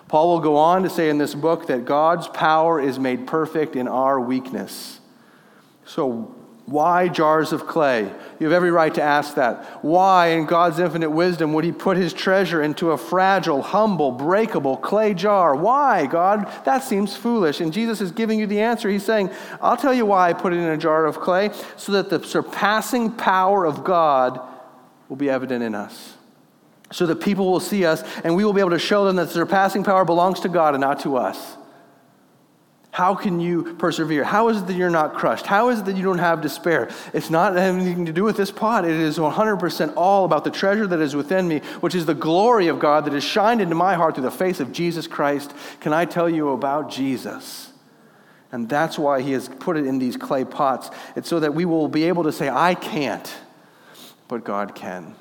Paul 0.08 0.30
will 0.30 0.40
go 0.40 0.56
on 0.56 0.82
to 0.84 0.90
say 0.90 1.10
in 1.10 1.20
this 1.20 1.36
book 1.36 1.68
that 1.68 1.86
God's 1.86 2.28
power 2.28 2.82
is 2.82 2.98
made 2.98 3.28
perfect 3.28 3.76
in 3.76 3.88
our 3.88 4.20
weakness. 4.20 5.00
So, 5.86 6.36
why 6.70 7.08
jars 7.08 7.52
of 7.52 7.66
clay? 7.66 8.04
You 8.40 8.46
have 8.46 8.54
every 8.54 8.70
right 8.70 8.94
to 8.94 9.02
ask 9.02 9.36
that. 9.36 9.84
Why, 9.84 10.28
in 10.28 10.46
God's 10.46 10.78
infinite 10.80 11.10
wisdom, 11.10 11.54
would 11.54 11.64
He 11.64 11.72
put 11.72 11.98
His 11.98 12.14
treasure 12.14 12.62
into 12.62 12.92
a 12.92 12.98
fragile, 12.98 13.62
humble, 13.62 14.12
breakable 14.12 14.78
clay 14.78 15.14
jar? 15.14 15.56
Why, 15.56 16.06
God? 16.06 16.52
That 16.66 16.84
seems 16.84 17.16
foolish. 17.16 17.60
And 17.60 17.74
Jesus 17.74 18.02
is 18.02 18.12
giving 18.12 18.40
you 18.40 18.46
the 18.46 18.62
answer. 18.62 18.90
He's 18.90 19.06
saying, 19.06 19.32
I'll 19.62 19.78
tell 19.78 19.94
you 19.94 20.06
why 20.06 20.30
I 20.30 20.34
put 20.34 20.54
it 20.54 20.58
in 20.58 20.70
a 20.70 20.78
jar 20.78 21.06
of 21.06 21.20
clay, 21.20 21.52
so 21.76 21.92
that 21.94 22.10
the 22.10 22.24
surpassing 22.24 23.12
power 23.12 23.66
of 23.66 23.84
God 23.84 24.40
will 25.10 25.18
be 25.18 25.30
evident 25.30 25.64
in 25.64 25.74
us. 25.74 26.14
So 26.92 27.06
that 27.06 27.22
people 27.22 27.52
will 27.52 27.60
see 27.60 27.86
us 27.86 28.04
and 28.24 28.36
we 28.36 28.44
will 28.44 28.54
be 28.54 28.62
able 28.62 28.72
to 28.72 28.80
show 28.80 29.06
them 29.06 29.16
that 29.18 29.28
the 29.28 29.34
surpassing 29.34 29.84
power 29.84 30.06
belongs 30.06 30.40
to 30.40 30.50
God 30.50 30.74
and 30.74 30.82
not 30.82 31.02
to 31.02 31.18
us. 31.18 31.56
How 32.92 33.14
can 33.14 33.40
you 33.40 33.76
persevere? 33.76 34.24
How 34.24 34.50
is 34.50 34.62
it 34.62 34.68
that 34.68 34.76
you're 34.76 34.90
not 34.90 35.14
crushed? 35.14 35.46
How 35.46 35.70
is 35.70 35.80
it 35.80 35.86
that 35.86 35.96
you 35.96 36.04
don't 36.04 36.18
have 36.18 36.42
despair? 36.42 36.90
It's 37.14 37.30
not 37.30 37.56
anything 37.56 38.08
to 38.08 38.12
do 38.14 38.24
with 38.24 38.36
this 38.36 38.50
pot. 38.50 38.84
It 38.84 38.92
is 38.92 39.18
100% 39.18 39.94
all 39.96 40.26
about 40.26 40.44
the 40.44 40.50
treasure 40.50 40.88
that 40.88 41.00
is 41.00 41.16
within 41.16 41.48
me, 41.48 41.60
which 41.82 41.94
is 41.94 42.08
the 42.08 42.16
glory 42.16 42.68
of 42.68 42.80
God 42.80 43.06
that 43.06 43.14
has 43.14 43.24
shined 43.24 43.62
into 43.62 43.76
my 43.76 43.94
heart 43.94 44.16
through 44.16 44.24
the 44.24 44.32
face 44.32 44.60
of 44.60 44.72
Jesus 44.72 45.06
Christ. 45.06 45.54
Can 45.82 45.94
I 45.94 46.06
tell 46.06 46.28
you 46.28 46.50
about 46.50 46.90
Jesus? 46.90 47.72
And 48.52 48.68
that's 48.68 48.98
why 48.98 49.22
he 49.22 49.34
has 49.34 49.48
put 49.48 49.78
it 49.78 49.86
in 49.86 50.00
these 50.00 50.18
clay 50.18 50.44
pots. 50.44 50.90
It's 51.16 51.30
so 51.30 51.40
that 51.40 51.54
we 51.54 51.66
will 51.66 51.88
be 51.88 52.06
able 52.06 52.24
to 52.24 52.32
say, 52.32 52.50
I 52.50 52.74
can't, 52.74 53.32
but 54.28 54.44
God 54.44 54.74
can. 54.74 55.16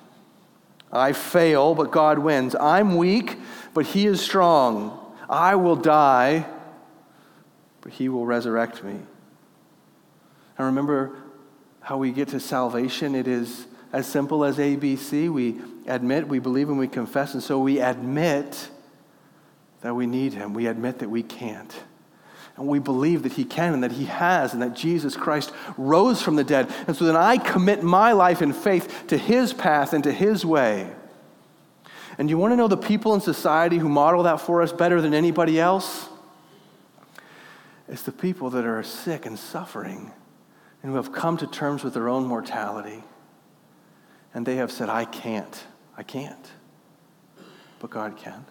I 0.91 1.13
fail, 1.13 1.75
but 1.75 1.91
God 1.91 2.19
wins. 2.19 2.57
I'm 2.59 2.97
weak, 2.97 3.37
but 3.75 3.85
he 3.85 4.07
is 4.07 4.23
strong. 4.23 4.99
I 5.29 5.57
will 5.57 5.77
die 5.77 6.47
but 7.81 7.93
he 7.93 8.09
will 8.09 8.27
resurrect 8.27 8.83
me. 8.83 8.93
And 10.57 10.67
remember 10.67 11.17
how 11.81 11.99
we 11.99 12.11
get 12.12 12.29
to 12.29 12.41
salvation? 12.41 13.14
It 13.14 13.29
is 13.29 13.67
as 13.93 14.07
simple 14.07 14.45
as 14.45 14.59
ABC. 14.59 15.31
We 15.33 15.61
admit, 15.87 16.29
we 16.29 16.38
believe, 16.38 16.69
and 16.69 16.79
we 16.79 16.88
confess. 16.88 17.35
And 17.35 17.43
so 17.43 17.59
we 17.59 17.81
admit 17.81 18.69
that 19.81 19.95
we 19.95 20.07
need 20.07 20.35
him. 20.35 20.55
We 20.55 20.67
admit 20.67 20.99
that 20.99 21.09
we 21.09 21.23
can't. 21.23 21.73
And 22.57 22.67
we 22.67 22.81
believe 22.81 23.23
that 23.23 23.33
he 23.33 23.45
can 23.45 23.73
and 23.73 23.85
that 23.85 23.93
he 23.93 24.07
has 24.07 24.53
and 24.53 24.61
that 24.62 24.75
Jesus 24.75 25.17
Christ 25.17 25.53
rose 25.77 26.21
from 26.21 26.35
the 26.35 26.43
dead. 26.43 26.69
And 26.88 26.97
so 26.97 27.05
then 27.05 27.14
I 27.14 27.38
commit 27.38 27.85
my 27.85 28.12
life 28.12 28.43
in 28.43 28.53
faith 28.53 29.05
to 29.09 29.17
his 29.17 29.53
path 29.53 29.93
and 29.93 30.03
to 30.03 30.12
his 30.12 30.45
way. 30.45 30.91
And 32.19 32.29
you 32.29 32.37
want 32.37 32.51
to 32.51 32.57
know 32.57 32.67
the 32.67 32.77
people 32.77 33.14
in 33.14 33.21
society 33.21 33.79
who 33.79 33.88
model 33.88 34.25
that 34.25 34.41
for 34.41 34.61
us 34.61 34.73
better 34.73 35.01
than 35.01 35.14
anybody 35.14 35.61
else? 35.61 36.09
It's 37.88 38.03
the 38.03 38.12
people 38.12 38.51
that 38.51 38.66
are 38.66 38.83
sick 38.83 39.24
and 39.24 39.38
suffering 39.38 40.12
and 40.83 40.90
who 40.92 40.96
have 40.96 41.12
come 41.12 41.37
to 41.38 41.46
terms 41.46 41.83
with 41.83 41.94
their 41.94 42.09
own 42.09 42.27
mortality. 42.27 43.03
And 44.35 44.44
they 44.44 44.57
have 44.57 44.70
said, 44.70 44.88
I 44.88 45.05
can't. 45.05 45.64
I 45.96 46.03
can't. 46.03 46.51
But 47.81 47.90
God 47.90 48.16
can. 48.16 48.44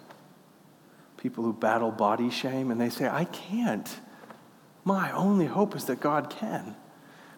People 1.17 1.43
who 1.43 1.53
battle 1.53 1.91
body 1.91 2.29
shame 2.29 2.71
and 2.71 2.81
they 2.81 2.89
say, 2.89 3.07
I 3.07 3.25
can't. 3.25 3.99
My 4.83 5.11
only 5.11 5.45
hope 5.45 5.75
is 5.75 5.85
that 5.85 5.99
God 5.99 6.29
can. 6.29 6.75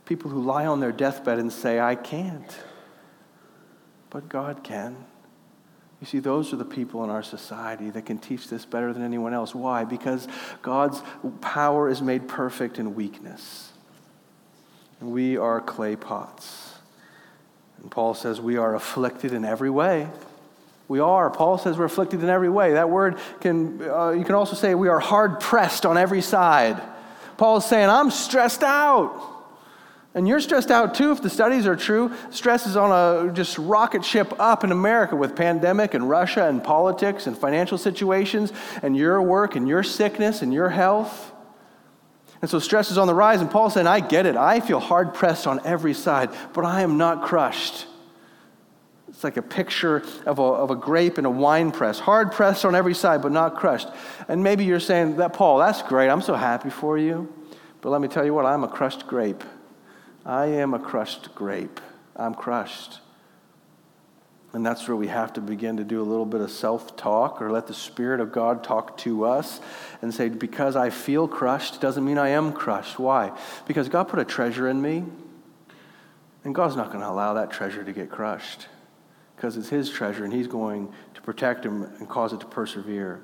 People 0.06 0.32
who 0.32 0.42
lie 0.42 0.66
on 0.66 0.80
their 0.80 0.92
deathbed 0.92 1.40
and 1.40 1.52
say, 1.52 1.80
I 1.80 1.96
can't. 1.96 2.58
But 4.10 4.30
God 4.30 4.64
can. 4.64 5.06
You 6.02 6.08
see, 6.08 6.20
those 6.20 6.54
are 6.54 6.56
the 6.56 6.66
people 6.66 7.04
in 7.04 7.10
our 7.10 7.24
society 7.24 7.90
that 7.90 8.06
can 8.06 8.20
teach 8.20 8.48
this 8.48 8.66
better 8.66 8.94
than 8.94 9.04
anyone 9.04 9.34
else. 9.34 9.54
Why? 9.54 9.84
Because 9.84 10.28
God's 10.62 11.02
power 11.42 11.90
is 11.90 12.02
made 12.02 12.28
perfect 12.28 12.80
in 12.80 12.96
weakness. 12.96 13.74
And 15.02 15.12
we 15.12 15.38
are 15.38 15.60
clay 15.60 15.96
pots. 15.98 16.74
And 17.82 17.92
Paul 17.92 18.14
says 18.14 18.40
we 18.40 18.58
are 18.58 18.76
afflicted 18.76 19.34
in 19.34 19.44
every 19.44 19.70
way. 19.70 20.08
We 20.88 21.00
are. 21.00 21.30
Paul 21.30 21.58
says 21.58 21.78
we're 21.78 21.86
afflicted 21.86 22.24
in 22.24 22.30
every 22.30 22.50
way. 22.50 22.74
That 22.74 22.90
word 22.90 23.20
can, 23.42 23.82
uh, 23.82 24.12
you 24.12 24.24
can 24.24 24.36
also 24.36 24.56
say 24.56 24.76
we 24.76 24.90
are 24.90 25.00
hard 25.00 25.40
pressed 25.40 25.86
on 25.86 25.98
every 25.98 26.22
side. 26.22 26.82
Paul 27.38 27.58
is 27.58 27.66
saying, 27.66 27.90
I'm 27.90 28.10
stressed 28.10 28.64
out. 28.64 29.39
And 30.16 30.28
you're 30.28 30.40
stressed 30.40 30.72
out 30.72 30.96
too 30.96 31.12
if 31.12 31.22
the 31.22 31.30
studies 31.30 31.68
are 31.68 31.76
true. 31.76 32.12
Stress 32.32 32.66
is 32.66 32.76
on 32.76 32.92
a 32.92 33.32
just 33.32 33.58
rocket 33.60 34.04
ship 34.04 34.34
up 34.40 34.64
in 34.64 34.72
America 34.72 35.16
with 35.16 35.36
pandemic 35.36 35.94
and 35.94 36.10
Russia 36.10 36.48
and 36.48 36.64
politics 36.64 37.28
and 37.28 37.38
financial 37.38 37.78
situations 37.78 38.52
and 38.82 38.98
your 38.98 39.22
work 39.22 39.56
and 39.56 39.68
your 39.68 39.84
sickness 39.84 40.42
and 40.42 40.52
your 40.52 40.70
health. 40.70 41.32
And 42.42 42.50
so 42.50 42.58
stress 42.58 42.90
is 42.90 42.98
on 42.98 43.06
the 43.06 43.14
rise. 43.14 43.42
And 43.42 43.52
Paul's 43.52 43.76
saying, 43.76 43.86
I 43.86 44.00
get 44.00 44.26
it. 44.26 44.36
I 44.36 44.62
feel 44.62 44.80
hard 44.80 45.14
pressed 45.14 45.46
on 45.46 45.60
every 45.64 45.94
side, 45.94 46.30
but 46.54 46.66
I 46.66 46.82
am 46.82 46.98
not 46.98 47.24
crushed. 47.24 47.86
It's 49.10 49.24
like 49.24 49.38
a 49.38 49.42
picture 49.42 50.04
of 50.26 50.40
a, 50.40 50.42
of 50.42 50.72
a 50.72 50.76
grape 50.76 51.20
in 51.20 51.26
a 51.26 51.30
wine 51.30 51.72
press, 51.72 52.00
hard 52.00 52.32
pressed 52.32 52.64
on 52.64 52.74
every 52.74 52.94
side, 52.94 53.22
but 53.22 53.32
not 53.32 53.58
crushed. 53.58 53.90
And 54.28 54.44
maybe 54.44 54.64
you're 54.64 54.80
saying, 54.80 55.18
that 55.18 55.34
Paul, 55.34 55.58
that's 55.58 55.82
great. 55.82 56.10
I'm 56.10 56.22
so 56.22 56.36
happy 56.36 56.70
for 56.70 56.98
you. 56.98 57.32
But 57.82 57.90
let 57.90 58.02
me 58.02 58.08
tell 58.08 58.24
you 58.24 58.34
what, 58.34 58.46
I'm 58.46 58.64
a 58.64 58.68
crushed 58.68 59.08
grape. 59.08 59.44
I 60.26 60.48
am 60.48 60.74
a 60.74 60.80
crushed 60.80 61.34
grape. 61.36 61.80
I'm 62.16 62.34
crushed. 62.34 63.00
And 64.52 64.66
that's 64.66 64.88
where 64.88 64.98
we 64.98 65.08
have 65.08 65.34
to 65.34 65.42
begin 65.42 65.78
to 65.78 65.84
do 65.84 66.02
a 66.02 66.04
little 66.04 66.26
bit 66.26 66.42
of 66.42 66.50
self 66.50 66.96
talk 66.96 67.42
or 67.42 67.52
let 67.52 67.68
the 67.68 67.74
Spirit 67.74 68.20
of 68.20 68.32
God 68.32 68.64
talk 68.64 68.98
to 69.00 69.26
us 69.26 69.62
and 70.02 70.14
say, 70.14 70.30
because 70.30 70.76
I 70.76 70.90
feel 70.90 71.28
crushed 71.28 71.82
doesn't 71.82 72.04
mean 72.04 72.18
I 72.18 72.30
am 72.30 72.52
crushed. 72.52 72.98
Why? 72.98 73.32
Because 73.68 73.90
God 73.90 74.08
put 74.08 74.20
a 74.20 74.26
treasure 74.26 74.68
in 74.68 74.82
me, 74.82 75.04
and 76.44 76.56
God's 76.56 76.76
not 76.76 76.88
going 76.88 77.02
to 77.02 77.10
allow 77.10 77.34
that 77.34 77.52
treasure 77.52 77.84
to 77.84 77.94
get 77.94 78.10
crushed 78.10 78.68
because 79.36 79.56
it's 79.56 79.70
His 79.70 79.90
treasure 79.90 80.26
and 80.26 80.34
He's 80.34 80.48
going 80.48 80.92
to 81.14 81.22
protect 81.22 81.66
him 81.66 81.84
and 81.84 82.10
cause 82.10 82.34
it 82.34 82.42
to 82.42 82.46
persevere. 82.46 83.22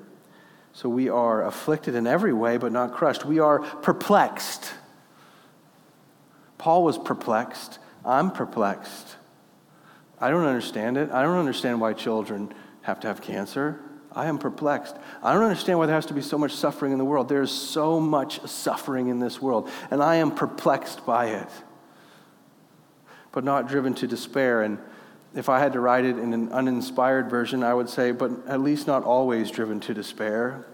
So 0.72 0.88
we 0.88 1.08
are 1.08 1.44
afflicted 1.44 1.94
in 1.94 2.06
every 2.06 2.32
way, 2.32 2.56
but 2.56 2.72
not 2.72 2.94
crushed. 2.94 3.24
We 3.24 3.38
are 3.38 3.58
perplexed. 3.58 4.72
Paul 6.66 6.82
was 6.82 6.98
perplexed. 6.98 7.78
I'm 8.04 8.32
perplexed. 8.32 9.14
I 10.20 10.30
don't 10.30 10.46
understand 10.46 10.96
it. 10.96 11.12
I 11.12 11.22
don't 11.22 11.38
understand 11.38 11.80
why 11.80 11.92
children 11.92 12.52
have 12.82 12.98
to 12.98 13.06
have 13.06 13.22
cancer. 13.22 13.80
I 14.10 14.26
am 14.26 14.36
perplexed. 14.36 14.96
I 15.22 15.32
don't 15.32 15.44
understand 15.44 15.78
why 15.78 15.86
there 15.86 15.94
has 15.94 16.06
to 16.06 16.12
be 16.12 16.22
so 16.22 16.36
much 16.36 16.50
suffering 16.50 16.90
in 16.90 16.98
the 16.98 17.04
world. 17.04 17.28
There 17.28 17.40
is 17.40 17.52
so 17.52 18.00
much 18.00 18.44
suffering 18.48 19.06
in 19.06 19.20
this 19.20 19.40
world, 19.40 19.70
and 19.92 20.02
I 20.02 20.16
am 20.16 20.32
perplexed 20.32 21.06
by 21.06 21.26
it, 21.26 21.48
but 23.30 23.44
not 23.44 23.68
driven 23.68 23.94
to 23.94 24.08
despair. 24.08 24.62
And 24.62 24.78
if 25.36 25.48
I 25.48 25.60
had 25.60 25.72
to 25.74 25.78
write 25.78 26.04
it 26.04 26.18
in 26.18 26.34
an 26.34 26.50
uninspired 26.50 27.30
version, 27.30 27.62
I 27.62 27.74
would 27.74 27.88
say, 27.88 28.10
but 28.10 28.32
at 28.48 28.60
least 28.60 28.88
not 28.88 29.04
always 29.04 29.52
driven 29.52 29.78
to 29.82 29.94
despair. 29.94 30.66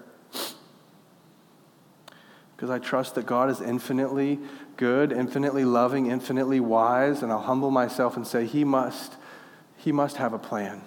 Because 2.57 2.71
I 2.71 2.79
trust 2.79 3.17
that 3.17 3.27
God 3.27 3.51
is 3.51 3.61
infinitely 3.61 4.39
good, 4.77 5.13
infinitely 5.13 5.65
loving, 5.65 6.07
infinitely 6.07 6.61
wise, 6.61 7.23
and 7.23 7.31
I'll 7.31 7.41
humble 7.41 7.71
myself 7.71 8.17
and 8.17 8.27
say, 8.27 8.47
He 8.47 8.65
must 8.65 9.15
he 9.77 9.91
must 9.91 10.17
have 10.17 10.33
a 10.33 10.39
plan. 10.39 10.81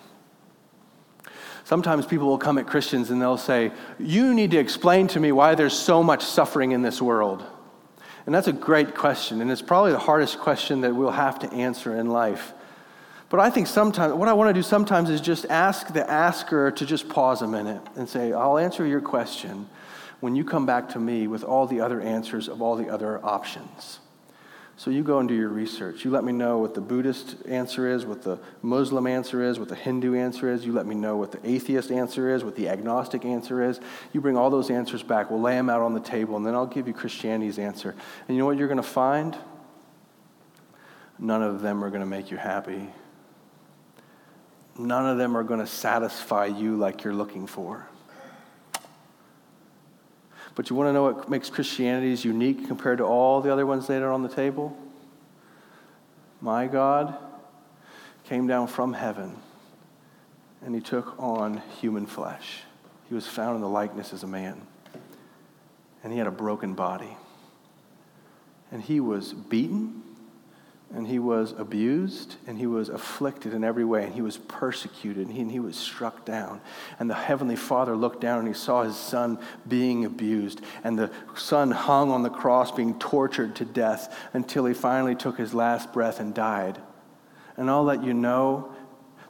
Sometimes 1.65 2.05
people 2.05 2.27
will 2.27 2.37
come 2.37 2.57
at 2.57 2.67
Christians 2.67 3.09
and 3.09 3.21
they'll 3.21 3.37
say, 3.37 3.71
You 3.99 4.33
need 4.33 4.51
to 4.51 4.57
explain 4.57 5.07
to 5.07 5.19
me 5.19 5.31
why 5.31 5.55
there's 5.55 5.77
so 5.77 6.01
much 6.01 6.23
suffering 6.23 6.71
in 6.71 6.81
this 6.81 7.01
world. 7.01 7.43
And 8.25 8.33
that's 8.33 8.47
a 8.47 8.53
great 8.53 8.95
question, 8.95 9.41
and 9.41 9.51
it's 9.51 9.61
probably 9.61 9.91
the 9.91 9.99
hardest 9.99 10.39
question 10.39 10.81
that 10.81 10.95
we'll 10.95 11.11
have 11.11 11.39
to 11.39 11.51
answer 11.53 11.95
in 11.95 12.09
life. 12.09 12.53
But 13.29 13.39
I 13.39 13.49
think 13.49 13.67
sometimes, 13.67 14.13
what 14.13 14.29
I 14.29 14.33
want 14.33 14.49
to 14.49 14.53
do 14.53 14.63
sometimes 14.63 15.09
is 15.09 15.21
just 15.21 15.45
ask 15.45 15.93
the 15.93 16.09
asker 16.09 16.71
to 16.71 16.85
just 16.85 17.09
pause 17.09 17.41
a 17.41 17.47
minute 17.47 17.81
and 17.95 18.07
say, 18.07 18.31
I'll 18.33 18.57
answer 18.57 18.85
your 18.85 19.01
question 19.01 19.67
when 20.19 20.35
you 20.35 20.43
come 20.43 20.65
back 20.65 20.89
to 20.89 20.99
me 20.99 21.27
with 21.27 21.43
all 21.43 21.67
the 21.67 21.81
other 21.81 22.01
answers 22.01 22.47
of 22.47 22.61
all 22.61 22.75
the 22.75 22.89
other 22.89 23.23
options. 23.23 23.99
So 24.77 24.91
you 24.91 25.03
go 25.03 25.19
and 25.19 25.29
do 25.29 25.35
your 25.35 25.49
research. 25.49 26.03
You 26.03 26.11
let 26.11 26.25
me 26.25 26.33
know 26.33 26.57
what 26.57 26.73
the 26.73 26.81
Buddhist 26.81 27.37
answer 27.47 27.87
is, 27.87 28.05
what 28.05 28.23
the 28.23 28.39
Muslim 28.61 29.07
answer 29.07 29.41
is, 29.41 29.57
what 29.57 29.69
the 29.69 29.75
Hindu 29.75 30.15
answer 30.15 30.51
is. 30.51 30.65
You 30.65 30.73
let 30.73 30.85
me 30.85 30.95
know 30.95 31.15
what 31.15 31.31
the 31.31 31.39
atheist 31.49 31.91
answer 31.91 32.33
is, 32.35 32.43
what 32.43 32.57
the 32.57 32.67
agnostic 32.67 33.23
answer 33.23 33.63
is. 33.63 33.79
You 34.11 34.19
bring 34.19 34.35
all 34.35 34.49
those 34.49 34.69
answers 34.69 35.01
back. 35.01 35.31
We'll 35.31 35.39
lay 35.39 35.55
them 35.55 35.69
out 35.69 35.81
on 35.81 35.93
the 35.93 36.01
table, 36.01 36.35
and 36.35 36.45
then 36.45 36.55
I'll 36.55 36.65
give 36.65 36.89
you 36.89 36.93
Christianity's 36.93 37.57
answer. 37.57 37.95
And 38.27 38.35
you 38.35 38.41
know 38.41 38.45
what 38.45 38.57
you're 38.57 38.67
going 38.67 38.75
to 38.77 38.83
find? 38.83 39.37
None 41.17 41.41
of 41.41 41.61
them 41.61 41.81
are 41.81 41.89
going 41.89 42.01
to 42.01 42.05
make 42.05 42.29
you 42.29 42.35
happy. 42.35 42.89
None 44.77 45.07
of 45.07 45.17
them 45.17 45.37
are 45.37 45.43
going 45.43 45.61
to 45.61 45.67
satisfy 45.67 46.47
you 46.47 46.75
like 46.75 47.05
you're 47.05 47.13
looking 47.13 47.47
for. 47.47 47.87
But 50.55 50.69
you 50.69 50.75
want 50.75 50.87
to 50.87 50.93
know 50.93 51.03
what 51.03 51.29
makes 51.29 51.49
Christianity 51.49 52.27
unique 52.27 52.67
compared 52.67 52.99
to 52.99 53.03
all 53.03 53.41
the 53.41 53.51
other 53.51 53.65
ones 53.65 53.87
that 53.87 54.01
are 54.01 54.11
on 54.11 54.23
the 54.23 54.29
table? 54.29 54.75
My 56.41 56.67
God 56.67 57.15
came 58.23 58.47
down 58.47 58.67
from 58.67 58.93
heaven 58.93 59.35
and 60.63 60.73
he 60.73 60.81
took 60.81 61.15
on 61.19 61.61
human 61.79 62.05
flesh. 62.05 62.61
He 63.09 63.13
was 63.13 63.27
found 63.27 63.55
in 63.55 63.61
the 63.61 63.69
likeness 63.69 64.13
as 64.13 64.23
a 64.23 64.27
man. 64.27 64.61
And 66.03 66.11
he 66.11 66.17
had 66.17 66.27
a 66.27 66.31
broken 66.31 66.73
body. 66.73 67.17
And 68.71 68.81
he 68.81 68.99
was 68.99 69.33
beaten 69.33 70.03
and 70.95 71.05
he 71.05 71.19
was 71.19 71.53
abused 71.57 72.37
and 72.47 72.57
he 72.57 72.65
was 72.65 72.87
afflicted 72.87 73.53
in 73.53 73.65
every 73.65 73.83
way 73.83 74.05
and 74.05 74.13
he 74.13 74.21
was 74.21 74.37
persecuted 74.37 75.27
and 75.27 75.35
he, 75.35 75.41
and 75.41 75.51
he, 75.51 75.59
was 75.59 75.75
struck 75.75 76.23
down. 76.23 76.61
And 76.99 77.09
the 77.09 77.15
heavenly 77.15 77.57
father 77.57 77.97
looked 77.97 78.21
down 78.21 78.39
and 78.39 78.47
he 78.47 78.53
saw 78.53 78.83
his 78.83 78.95
son 78.95 79.37
being 79.67 80.05
abused 80.05 80.61
and 80.85 80.97
the 80.97 81.11
son 81.35 81.71
hung 81.71 82.11
on 82.11 82.23
the 82.23 82.29
cross 82.29 82.71
being 82.71 82.97
tortured 82.97 83.57
to 83.57 83.65
death 83.65 84.17
until 84.31 84.65
he 84.65 84.73
finally 84.73 85.15
took 85.15 85.37
his 85.37 85.53
last 85.53 85.91
breath 85.91 86.21
and 86.21 86.33
died. 86.33 86.79
And 87.57 87.69
i'll 87.69 87.83
let 87.83 88.01
you 88.01 88.13
know 88.13 88.73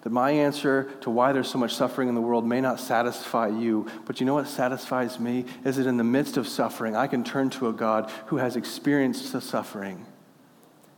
that 0.02 0.12
my 0.12 0.30
answer 0.30 0.84
to 1.02 1.10
why 1.10 1.32
there's 1.32 1.50
so 1.50 1.58
much 1.58 1.74
suffering 1.74 2.10
in 2.10 2.14
the 2.14 2.22
world 2.22 2.46
may 2.46 2.62
not 2.62 2.80
satisfy 2.80 3.48
you, 3.48 3.88
but 4.06 4.20
you 4.20 4.28
know 4.28 4.36
what 4.36 4.48
satisfies 4.48 5.20
me? 5.20 5.46
Is 5.64 5.78
that 5.78 5.88
in 5.88 5.98
the 5.98 6.04
midst 6.04 6.38
of 6.38 6.48
suffering, 6.48 6.96
I 6.96 7.08
can 7.08 7.24
turn 7.24 7.50
to 7.52 7.70
a 7.70 7.74
God 7.74 8.12
who 8.28 8.38
has 8.38 8.56
experienced 8.56 9.34
the 9.34 9.42
suffering 9.42 10.06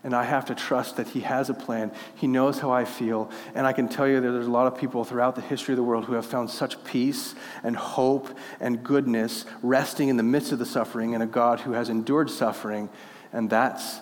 and 0.08 0.16
I 0.16 0.24
have 0.24 0.46
to 0.46 0.56
trust 0.56 0.96
that 0.96 1.10
He 1.10 1.20
has 1.20 1.50
a 1.50 1.54
plan. 1.54 1.92
He 2.16 2.28
knows 2.28 2.60
how 2.60 2.72
I 2.72 2.86
feel. 2.86 3.30
And 3.54 3.68
I 3.68 3.74
can 3.74 3.90
tell 3.90 4.08
you 4.08 4.22
that 4.22 4.32
there's 4.32 4.48
a 4.48 4.50
lot 4.50 4.66
of 4.66 4.80
people 4.80 5.04
throughout 5.04 5.36
the 5.36 5.42
history 5.42 5.74
of 5.74 5.76
the 5.76 5.84
world 5.84 6.06
who 6.06 6.14
have 6.14 6.26
found 6.26 6.50
such 6.50 6.82
peace 6.86 7.36
and 7.62 7.76
hope 7.76 8.30
and 8.62 8.82
goodness 8.82 9.44
resting 9.62 10.08
in 10.08 10.16
the 10.16 10.24
midst 10.24 10.54
of 10.54 10.60
the 10.60 10.66
suffering 10.66 11.12
in 11.12 11.22
a 11.22 11.28
God 11.28 11.60
who 11.60 11.74
has 11.74 11.90
endured 11.90 12.30
suffering. 12.30 12.88
And 13.34 13.50
that's 13.50 14.00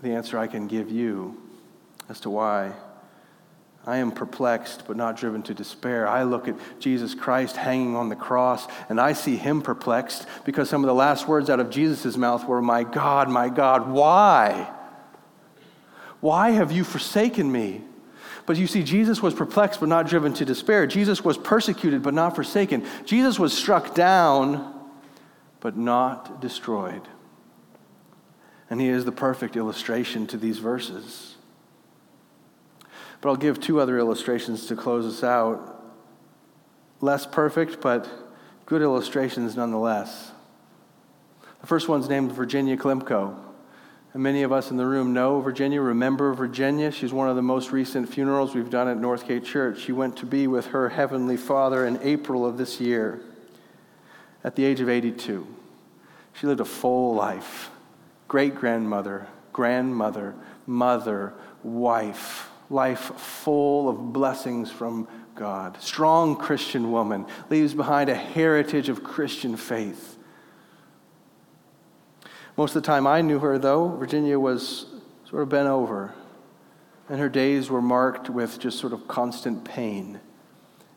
the 0.00 0.12
answer 0.12 0.38
I 0.38 0.46
can 0.46 0.66
give 0.66 0.90
you 0.90 1.36
as 2.08 2.18
to 2.20 2.30
why 2.30 2.72
I 3.88 3.96
am 3.96 4.12
perplexed, 4.12 4.84
but 4.86 4.98
not 4.98 5.16
driven 5.16 5.42
to 5.44 5.54
despair. 5.54 6.06
I 6.06 6.24
look 6.24 6.46
at 6.46 6.56
Jesus 6.78 7.14
Christ 7.14 7.56
hanging 7.56 7.96
on 7.96 8.10
the 8.10 8.16
cross, 8.16 8.68
and 8.90 9.00
I 9.00 9.14
see 9.14 9.34
him 9.34 9.62
perplexed 9.62 10.26
because 10.44 10.68
some 10.68 10.84
of 10.84 10.88
the 10.88 10.94
last 10.94 11.26
words 11.26 11.48
out 11.48 11.58
of 11.58 11.70
Jesus' 11.70 12.18
mouth 12.18 12.46
were, 12.46 12.60
My 12.60 12.84
God, 12.84 13.30
my 13.30 13.48
God, 13.48 13.88
why? 13.88 14.70
Why 16.20 16.50
have 16.50 16.70
you 16.70 16.84
forsaken 16.84 17.50
me? 17.50 17.80
But 18.44 18.58
you 18.58 18.66
see, 18.66 18.82
Jesus 18.82 19.22
was 19.22 19.32
perplexed, 19.32 19.80
but 19.80 19.88
not 19.88 20.06
driven 20.06 20.34
to 20.34 20.44
despair. 20.44 20.86
Jesus 20.86 21.24
was 21.24 21.38
persecuted, 21.38 22.02
but 22.02 22.12
not 22.12 22.36
forsaken. 22.36 22.84
Jesus 23.06 23.38
was 23.38 23.56
struck 23.56 23.94
down, 23.94 24.70
but 25.60 25.78
not 25.78 26.42
destroyed. 26.42 27.08
And 28.68 28.82
he 28.82 28.88
is 28.88 29.06
the 29.06 29.12
perfect 29.12 29.56
illustration 29.56 30.26
to 30.26 30.36
these 30.36 30.58
verses. 30.58 31.27
But 33.20 33.30
I'll 33.30 33.36
give 33.36 33.60
two 33.60 33.80
other 33.80 33.98
illustrations 33.98 34.66
to 34.66 34.76
close 34.76 35.04
us 35.06 35.24
out. 35.24 35.74
Less 37.00 37.26
perfect, 37.26 37.80
but 37.80 38.08
good 38.66 38.82
illustrations 38.82 39.56
nonetheless. 39.56 40.32
The 41.60 41.66
first 41.66 41.88
one's 41.88 42.08
named 42.08 42.32
Virginia 42.32 42.76
Klimko. 42.76 43.36
And 44.14 44.22
many 44.22 44.42
of 44.42 44.52
us 44.52 44.70
in 44.70 44.76
the 44.76 44.86
room 44.86 45.12
know 45.12 45.40
Virginia, 45.40 45.80
remember 45.80 46.32
Virginia. 46.32 46.90
She's 46.90 47.12
one 47.12 47.28
of 47.28 47.36
the 47.36 47.42
most 47.42 47.72
recent 47.72 48.08
funerals 48.08 48.54
we've 48.54 48.70
done 48.70 48.88
at 48.88 48.96
Northgate 48.96 49.44
Church. 49.44 49.80
She 49.80 49.92
went 49.92 50.16
to 50.18 50.26
be 50.26 50.46
with 50.46 50.66
her 50.66 50.88
Heavenly 50.88 51.36
Father 51.36 51.86
in 51.86 51.98
April 52.02 52.46
of 52.46 52.56
this 52.56 52.80
year 52.80 53.20
at 54.44 54.56
the 54.56 54.64
age 54.64 54.80
of 54.80 54.88
82. 54.88 55.46
She 56.34 56.46
lived 56.46 56.60
a 56.60 56.64
full 56.64 57.14
life 57.14 57.70
great 58.28 58.54
grandmother, 58.54 59.26
grandmother, 59.52 60.34
mother, 60.66 61.32
wife 61.62 62.47
life 62.70 63.12
full 63.16 63.88
of 63.88 64.12
blessings 64.12 64.70
from 64.70 65.08
God. 65.34 65.80
Strong 65.80 66.36
Christian 66.36 66.90
woman, 66.90 67.26
leaves 67.48 67.74
behind 67.74 68.10
a 68.10 68.14
heritage 68.14 68.88
of 68.88 69.04
Christian 69.04 69.56
faith. 69.56 70.16
Most 72.56 72.74
of 72.74 72.82
the 72.82 72.86
time 72.86 73.06
I 73.06 73.20
knew 73.20 73.38
her, 73.38 73.56
though, 73.56 73.88
Virginia 73.88 74.38
was 74.38 74.86
sort 75.30 75.42
of 75.42 75.48
bent 75.48 75.68
over, 75.68 76.12
and 77.08 77.20
her 77.20 77.28
days 77.28 77.70
were 77.70 77.80
marked 77.80 78.28
with 78.28 78.58
just 78.58 78.78
sort 78.78 78.92
of 78.92 79.06
constant 79.06 79.64
pain 79.64 80.20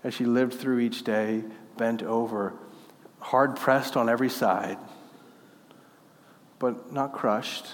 as 0.03 0.13
she 0.13 0.25
lived 0.25 0.55
through 0.55 0.79
each 0.79 1.03
day, 1.03 1.43
bent 1.77 2.01
over, 2.01 2.53
hard 3.19 3.55
pressed 3.55 3.95
on 3.95 4.09
every 4.09 4.29
side, 4.29 4.77
but 6.57 6.91
not 6.91 7.13
crushed, 7.13 7.67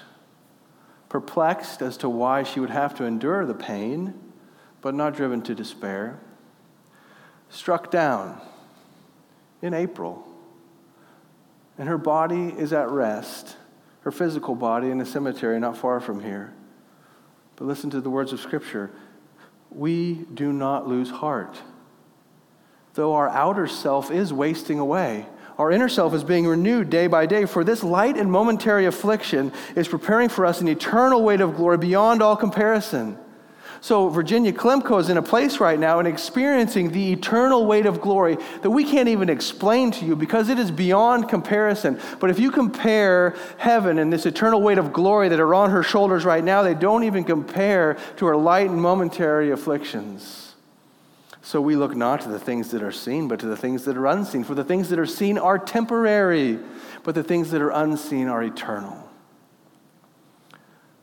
perplexed 1.09 1.81
as 1.81 1.97
to 1.97 2.09
why 2.09 2.43
she 2.43 2.59
would 2.59 2.69
have 2.69 2.95
to 2.95 3.05
endure 3.05 3.45
the 3.45 3.53
pain, 3.53 4.13
but 4.81 4.93
not 4.93 5.15
driven 5.15 5.41
to 5.43 5.55
despair, 5.55 6.19
struck 7.49 7.89
down 7.89 8.39
in 9.61 9.73
April. 9.73 10.27
And 11.77 11.87
her 11.87 11.97
body 11.97 12.47
is 12.57 12.73
at 12.73 12.89
rest, 12.89 13.55
her 14.01 14.11
physical 14.11 14.55
body 14.55 14.89
in 14.89 14.99
a 14.99 15.05
cemetery 15.05 15.59
not 15.59 15.77
far 15.77 15.99
from 15.99 16.21
here. 16.21 16.53
But 17.55 17.65
listen 17.65 17.89
to 17.91 18.01
the 18.01 18.09
words 18.09 18.33
of 18.33 18.39
Scripture. 18.39 18.91
We 19.71 20.25
do 20.33 20.51
not 20.51 20.87
lose 20.87 21.09
heart. 21.09 21.57
Though 22.93 23.13
our 23.13 23.29
outer 23.29 23.67
self 23.67 24.09
is 24.11 24.33
wasting 24.33 24.79
away, 24.79 25.27
our 25.57 25.71
inner 25.71 25.89
self 25.89 26.13
is 26.13 26.23
being 26.23 26.45
renewed 26.45 26.89
day 26.89 27.07
by 27.07 27.25
day, 27.25 27.45
for 27.45 27.63
this 27.63 27.83
light 27.83 28.15
and 28.15 28.31
momentary 28.31 28.85
affliction 28.85 29.51
is 29.75 29.87
preparing 29.87 30.29
for 30.29 30.45
us 30.45 30.61
an 30.61 30.67
eternal 30.67 31.23
weight 31.23 31.41
of 31.41 31.55
glory 31.55 31.77
beyond 31.77 32.21
all 32.21 32.35
comparison. 32.35 33.17
So, 33.81 34.09
Virginia 34.09 34.51
Klimko 34.51 34.99
is 34.99 35.09
in 35.09 35.17
a 35.17 35.21
place 35.21 35.59
right 35.59 35.79
now 35.79 35.99
and 35.99 36.07
experiencing 36.07 36.91
the 36.91 37.13
eternal 37.13 37.65
weight 37.65 37.85
of 37.85 38.01
glory 38.01 38.37
that 38.61 38.69
we 38.69 38.83
can't 38.83 39.07
even 39.07 39.29
explain 39.29 39.91
to 39.91 40.05
you 40.05 40.15
because 40.15 40.49
it 40.49 40.57
is 40.57 40.71
beyond 40.71 41.29
comparison. 41.29 41.99
But 42.19 42.29
if 42.29 42.39
you 42.39 42.49
compare 42.49 43.35
heaven 43.57 43.99
and 43.99 44.11
this 44.11 44.25
eternal 44.25 44.61
weight 44.61 44.77
of 44.79 44.93
glory 44.93 45.29
that 45.29 45.39
are 45.39 45.53
on 45.53 45.69
her 45.69 45.83
shoulders 45.83 46.25
right 46.25 46.43
now, 46.43 46.63
they 46.63 46.73
don't 46.73 47.03
even 47.03 47.23
compare 47.23 47.97
to 48.17 48.25
her 48.25 48.35
light 48.35 48.69
and 48.69 48.81
momentary 48.81 49.51
afflictions. 49.51 50.46
So 51.47 51.61
we 51.61 51.77
look 51.77 51.95
not 51.95 52.19
to 52.23 52.27
the 52.27 52.39
things 52.39 52.71
that 52.71 52.83
are 52.83 52.91
seen, 52.91 53.29
but 53.29 53.39
to 53.39 53.45
the 53.45 53.55
things 53.55 53.85
that 53.85 53.95
are 53.95 54.07
unseen. 54.07 54.43
For 54.43 54.53
the 54.53 54.65
things 54.65 54.89
that 54.89 54.99
are 54.99 55.05
seen 55.05 55.37
are 55.37 55.57
temporary, 55.57 56.59
but 57.03 57.15
the 57.15 57.23
things 57.23 57.51
that 57.51 57.61
are 57.61 57.69
unseen 57.69 58.27
are 58.27 58.43
eternal. 58.43 59.09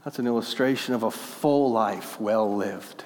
That's 0.05 0.19
an 0.19 0.27
illustration 0.27 0.93
of 0.93 1.03
a 1.03 1.11
full 1.11 1.73
life 1.73 2.21
well 2.21 2.55
lived. 2.55 3.05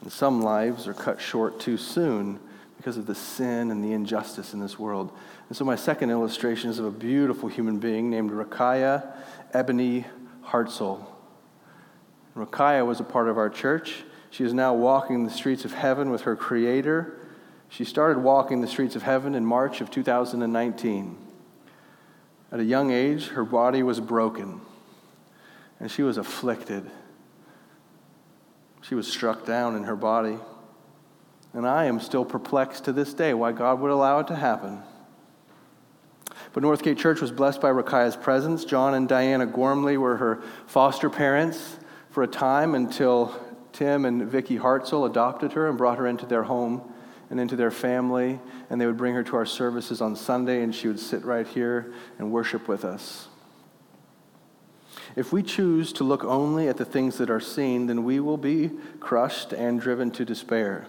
And 0.00 0.10
some 0.10 0.42
lives 0.42 0.88
are 0.88 0.92
cut 0.92 1.20
short 1.20 1.60
too 1.60 1.76
soon 1.76 2.40
because 2.78 2.96
of 2.96 3.06
the 3.06 3.14
sin 3.14 3.70
and 3.70 3.84
the 3.84 3.92
injustice 3.92 4.52
in 4.52 4.58
this 4.58 4.76
world. 4.76 5.16
And 5.48 5.56
so, 5.56 5.64
my 5.64 5.76
second 5.76 6.10
illustration 6.10 6.68
is 6.68 6.80
of 6.80 6.84
a 6.84 6.90
beautiful 6.90 7.48
human 7.48 7.78
being 7.78 8.10
named 8.10 8.32
Rakaya 8.32 9.06
Ebony 9.54 10.04
Hartzell. 10.46 11.06
Rakaya 12.36 12.84
was 12.84 12.98
a 12.98 13.04
part 13.04 13.28
of 13.28 13.38
our 13.38 13.48
church. 13.48 14.02
She 14.30 14.44
is 14.44 14.52
now 14.52 14.74
walking 14.74 15.24
the 15.24 15.30
streets 15.30 15.64
of 15.64 15.72
heaven 15.72 16.10
with 16.10 16.22
her 16.22 16.36
Creator. 16.36 17.14
She 17.68 17.84
started 17.84 18.20
walking 18.20 18.60
the 18.60 18.68
streets 18.68 18.96
of 18.96 19.02
heaven 19.02 19.34
in 19.34 19.44
March 19.44 19.80
of 19.80 19.90
2019. 19.90 21.16
At 22.50 22.60
a 22.60 22.64
young 22.64 22.90
age, 22.90 23.28
her 23.28 23.44
body 23.44 23.82
was 23.82 24.00
broken 24.00 24.60
and 25.80 25.90
she 25.90 26.02
was 26.02 26.16
afflicted. 26.16 26.90
She 28.82 28.94
was 28.94 29.10
struck 29.10 29.46
down 29.46 29.76
in 29.76 29.84
her 29.84 29.96
body. 29.96 30.38
And 31.52 31.66
I 31.66 31.84
am 31.84 32.00
still 32.00 32.24
perplexed 32.24 32.84
to 32.84 32.92
this 32.92 33.14
day 33.14 33.34
why 33.34 33.52
God 33.52 33.80
would 33.80 33.90
allow 33.90 34.20
it 34.20 34.26
to 34.28 34.36
happen. 34.36 34.82
But 36.52 36.62
Northgate 36.62 36.98
Church 36.98 37.20
was 37.20 37.30
blessed 37.30 37.60
by 37.60 37.70
Rakaya's 37.70 38.16
presence. 38.16 38.64
John 38.64 38.94
and 38.94 39.08
Diana 39.08 39.46
Gormley 39.46 39.96
were 39.96 40.16
her 40.16 40.42
foster 40.66 41.10
parents 41.10 41.76
for 42.10 42.22
a 42.22 42.26
time 42.26 42.74
until 42.74 43.34
Tim 43.72 44.04
and 44.04 44.28
Vicki 44.28 44.58
Hartzell 44.58 45.08
adopted 45.08 45.52
her 45.52 45.68
and 45.68 45.78
brought 45.78 45.98
her 45.98 46.06
into 46.06 46.26
their 46.26 46.44
home 46.44 46.82
and 47.30 47.38
into 47.38 47.56
their 47.56 47.70
family. 47.70 48.40
And 48.70 48.80
they 48.80 48.86
would 48.86 48.96
bring 48.96 49.14
her 49.14 49.22
to 49.24 49.36
our 49.36 49.46
services 49.46 50.00
on 50.00 50.16
Sunday, 50.16 50.62
and 50.62 50.74
she 50.74 50.88
would 50.88 51.00
sit 51.00 51.24
right 51.24 51.46
here 51.46 51.92
and 52.18 52.32
worship 52.32 52.68
with 52.68 52.84
us. 52.84 53.28
If 55.16 55.32
we 55.32 55.42
choose 55.42 55.92
to 55.94 56.04
look 56.04 56.24
only 56.24 56.68
at 56.68 56.76
the 56.76 56.84
things 56.84 57.18
that 57.18 57.30
are 57.30 57.40
seen, 57.40 57.86
then 57.86 58.04
we 58.04 58.20
will 58.20 58.36
be 58.36 58.70
crushed 59.00 59.52
and 59.52 59.80
driven 59.80 60.10
to 60.12 60.24
despair. 60.24 60.86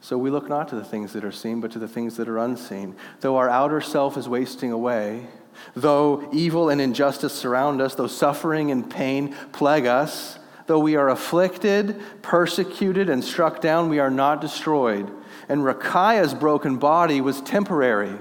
So 0.00 0.18
we 0.18 0.30
look 0.30 0.48
not 0.48 0.68
to 0.68 0.76
the 0.76 0.84
things 0.84 1.12
that 1.12 1.24
are 1.24 1.32
seen, 1.32 1.60
but 1.60 1.70
to 1.72 1.78
the 1.78 1.88
things 1.88 2.16
that 2.16 2.28
are 2.28 2.38
unseen. 2.38 2.96
Though 3.20 3.36
our 3.36 3.48
outer 3.48 3.80
self 3.80 4.16
is 4.16 4.28
wasting 4.28 4.72
away, 4.72 5.26
though 5.74 6.28
evil 6.32 6.68
and 6.68 6.80
injustice 6.80 7.32
surround 7.32 7.80
us, 7.80 7.94
though 7.94 8.06
suffering 8.06 8.70
and 8.70 8.88
pain 8.88 9.34
plague 9.52 9.86
us, 9.86 10.38
though 10.66 10.78
we 10.78 10.96
are 10.96 11.08
afflicted, 11.08 12.00
persecuted, 12.22 13.08
and 13.08 13.22
struck 13.22 13.60
down, 13.60 13.88
we 13.88 13.98
are 13.98 14.10
not 14.10 14.40
destroyed. 14.40 15.10
And 15.48 15.62
Rakaya's 15.62 16.34
broken 16.34 16.76
body 16.76 17.20
was 17.20 17.40
temporary. 17.40 18.18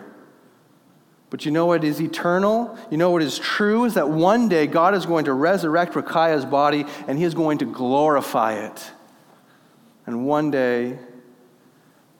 But 1.29 1.45
you 1.45 1.51
know 1.51 1.65
what 1.65 1.83
is 1.83 1.99
eternal? 1.99 2.77
You 2.89 2.97
know 2.97 3.09
what 3.09 3.21
is 3.21 3.37
true 3.39 3.85
is 3.85 3.95
that 3.95 4.09
one 4.09 4.47
day 4.47 4.67
God 4.67 4.95
is 4.95 5.05
going 5.05 5.25
to 5.25 5.33
resurrect 5.33 5.93
Rakaya's 5.93 6.45
body 6.45 6.85
and 7.07 7.17
he 7.17 7.25
is 7.25 7.33
going 7.33 7.57
to 7.57 7.65
glorify 7.65 8.53
it. 8.53 8.91
And 10.05 10.25
one 10.25 10.51
day 10.51 10.99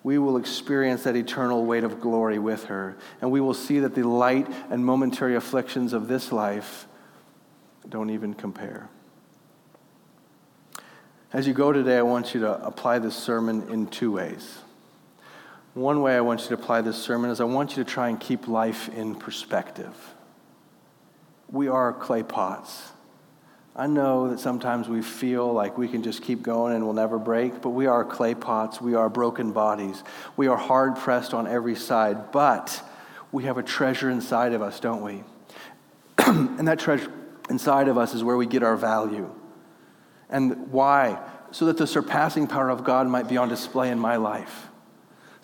we 0.04 0.18
will 0.18 0.38
experience 0.38 1.04
that 1.04 1.16
eternal 1.16 1.66
weight 1.66 1.84
of 1.84 2.02
glory 2.02 2.40
with 2.40 2.66
her. 2.66 2.98
And 3.22 3.32
we 3.32 3.42
will 3.42 3.54
see 3.54 3.80
that 3.80 3.96
the 3.96 4.04
light 4.08 4.48
and 4.70 4.86
momentary 4.86 5.36
afflictions 5.36 5.94
of 5.94 6.08
this 6.08 6.32
life 6.32 6.88
don't 7.88 8.10
even 8.10 8.34
compare. 8.34 8.90
As 11.36 11.46
you 11.46 11.54
go 11.54 11.74
today, 11.74 11.98
I 11.98 12.02
want 12.02 12.34
you 12.34 12.40
to 12.40 12.66
apply 12.66 13.00
this 13.00 13.14
sermon 13.14 13.68
in 13.68 13.88
two 13.88 14.10
ways. 14.10 14.60
One 15.74 16.02
way 16.02 16.16
I 16.16 16.22
want 16.22 16.40
you 16.44 16.48
to 16.48 16.54
apply 16.54 16.80
this 16.80 16.96
sermon 16.96 17.30
is 17.30 17.42
I 17.42 17.44
want 17.44 17.76
you 17.76 17.84
to 17.84 17.92
try 17.92 18.08
and 18.08 18.18
keep 18.18 18.48
life 18.48 18.88
in 18.96 19.16
perspective. 19.16 19.94
We 21.52 21.68
are 21.68 21.92
clay 21.92 22.24
pots. 22.24 22.84
I 23.76 23.88
know 23.88 24.30
that 24.30 24.40
sometimes 24.40 24.88
we 24.88 25.02
feel 25.02 25.52
like 25.52 25.78
we 25.78 25.90
can 25.90 26.04
just 26.04 26.24
keep 26.24 26.42
going 26.42 26.74
and 26.74 26.86
we'll 26.86 26.94
never 26.94 27.20
break, 27.20 27.62
but 27.62 27.72
we 27.72 27.86
are 27.86 28.06
clay 28.06 28.34
pots. 28.34 28.80
We 28.80 28.96
are 28.96 29.10
broken 29.10 29.52
bodies. 29.52 30.06
We 30.38 30.48
are 30.48 30.56
hard 30.56 30.96
pressed 30.96 31.34
on 31.34 31.48
every 31.48 31.76
side, 31.76 32.32
but 32.32 32.82
we 33.34 33.44
have 33.44 33.58
a 33.58 33.64
treasure 33.64 34.10
inside 34.10 34.54
of 34.54 34.62
us, 34.62 34.80
don't 34.80 35.02
we? 35.02 35.22
and 36.18 36.66
that 36.70 36.80
treasure 36.80 37.12
inside 37.50 37.90
of 37.90 37.98
us 37.98 38.14
is 38.14 38.24
where 38.24 38.38
we 38.38 38.46
get 38.46 38.64
our 38.64 38.78
value. 38.78 39.30
And 40.30 40.72
why? 40.72 41.20
So 41.52 41.66
that 41.66 41.78
the 41.78 41.88
surpassing 41.88 42.48
power 42.48 42.70
of 42.70 42.84
God 42.84 43.08
might 43.08 43.28
be 43.28 43.38
on 43.38 43.50
display 43.50 43.90
in 43.90 44.00
my 44.00 44.16
life. 44.18 44.68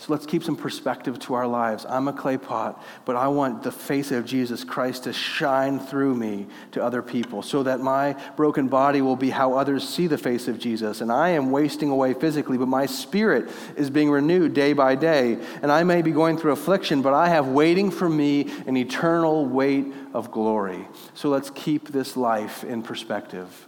So 0.01 0.11
let's 0.11 0.25
keep 0.25 0.43
some 0.43 0.55
perspective 0.55 1.19
to 1.19 1.35
our 1.35 1.45
lives. 1.45 1.85
I'm 1.87 2.07
a 2.07 2.13
clay 2.13 2.35
pot, 2.35 2.83
but 3.05 3.15
I 3.15 3.27
want 3.27 3.61
the 3.61 3.71
face 3.71 4.09
of 4.09 4.25
Jesus 4.25 4.63
Christ 4.63 5.03
to 5.03 5.13
shine 5.13 5.79
through 5.79 6.15
me 6.15 6.47
to 6.71 6.83
other 6.83 7.03
people 7.03 7.43
so 7.43 7.61
that 7.61 7.81
my 7.81 8.13
broken 8.35 8.67
body 8.67 9.03
will 9.03 9.15
be 9.15 9.29
how 9.29 9.53
others 9.53 9.87
see 9.87 10.07
the 10.07 10.17
face 10.17 10.47
of 10.47 10.57
Jesus. 10.57 11.01
And 11.01 11.11
I 11.11 11.29
am 11.29 11.51
wasting 11.51 11.91
away 11.91 12.15
physically, 12.15 12.57
but 12.57 12.67
my 12.67 12.87
spirit 12.87 13.51
is 13.75 13.91
being 13.91 14.09
renewed 14.09 14.55
day 14.55 14.73
by 14.73 14.95
day. 14.95 15.37
And 15.61 15.71
I 15.71 15.83
may 15.83 16.01
be 16.01 16.09
going 16.09 16.35
through 16.35 16.53
affliction, 16.53 17.03
but 17.03 17.13
I 17.13 17.29
have 17.29 17.49
waiting 17.49 17.91
for 17.91 18.09
me 18.09 18.49
an 18.65 18.77
eternal 18.77 19.45
weight 19.45 19.85
of 20.15 20.31
glory. 20.31 20.87
So 21.13 21.29
let's 21.29 21.51
keep 21.51 21.89
this 21.89 22.17
life 22.17 22.63
in 22.63 22.81
perspective. 22.81 23.67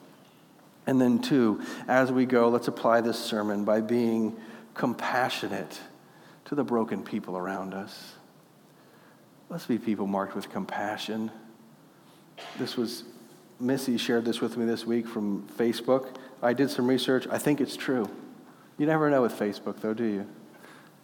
And 0.86 1.00
then, 1.00 1.19
two, 1.19 1.62
as 1.88 2.12
we 2.12 2.26
go, 2.26 2.50
let's 2.50 2.67
apply 2.67 3.02
this 3.02 3.17
sermon 3.17 3.63
by 3.63 3.82
being 3.82 4.36
compassionate 4.74 5.80
to 6.46 6.56
the 6.56 6.63
broken 6.63 7.04
people 7.04 7.38
around 7.38 7.73
us. 7.73 8.13
Let's 9.50 9.65
be 9.65 9.77
people 9.77 10.08
marked 10.08 10.36
with 10.36 10.50
compassion. 10.50 11.31
This 12.58 12.75
was, 12.75 13.04
Missy 13.60 13.98
shared 13.98 14.25
this 14.25 14.42
with 14.42 14.58
me 14.58 14.65
this 14.65 14.86
week 14.86 15.08
from 15.08 15.48
Facebook. 15.58 16.15
I 16.42 16.54
did 16.54 16.69
some 16.69 16.88
research. 16.88 17.27
I 17.29 17.38
think 17.38 17.62
it's 17.62 17.77
true. 17.77 18.10
You 18.77 18.86
never 18.86 19.10
know 19.10 19.21
with 19.21 19.34
Facebook, 19.34 19.79
though, 19.79 19.94
do 19.94 20.04
you? 20.04 20.27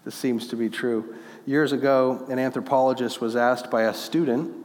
This 0.04 0.16
seems 0.16 0.48
to 0.48 0.56
be 0.56 0.70
true. 0.70 1.16
Years 1.46 1.72
ago, 1.72 2.26
an 2.30 2.40
anthropologist 2.40 3.22
was 3.22 3.36
asked 3.36 3.70
by 3.70 3.84
a 3.84 3.94
student 3.94 4.56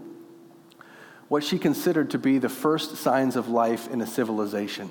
what 1.28 1.44
she 1.44 1.58
considered 1.58 2.10
to 2.10 2.18
be 2.18 2.38
the 2.38 2.48
first 2.48 2.96
signs 2.96 3.36
of 3.36 3.48
life 3.48 3.90
in 3.90 4.00
a 4.00 4.06
civilization. 4.06 4.90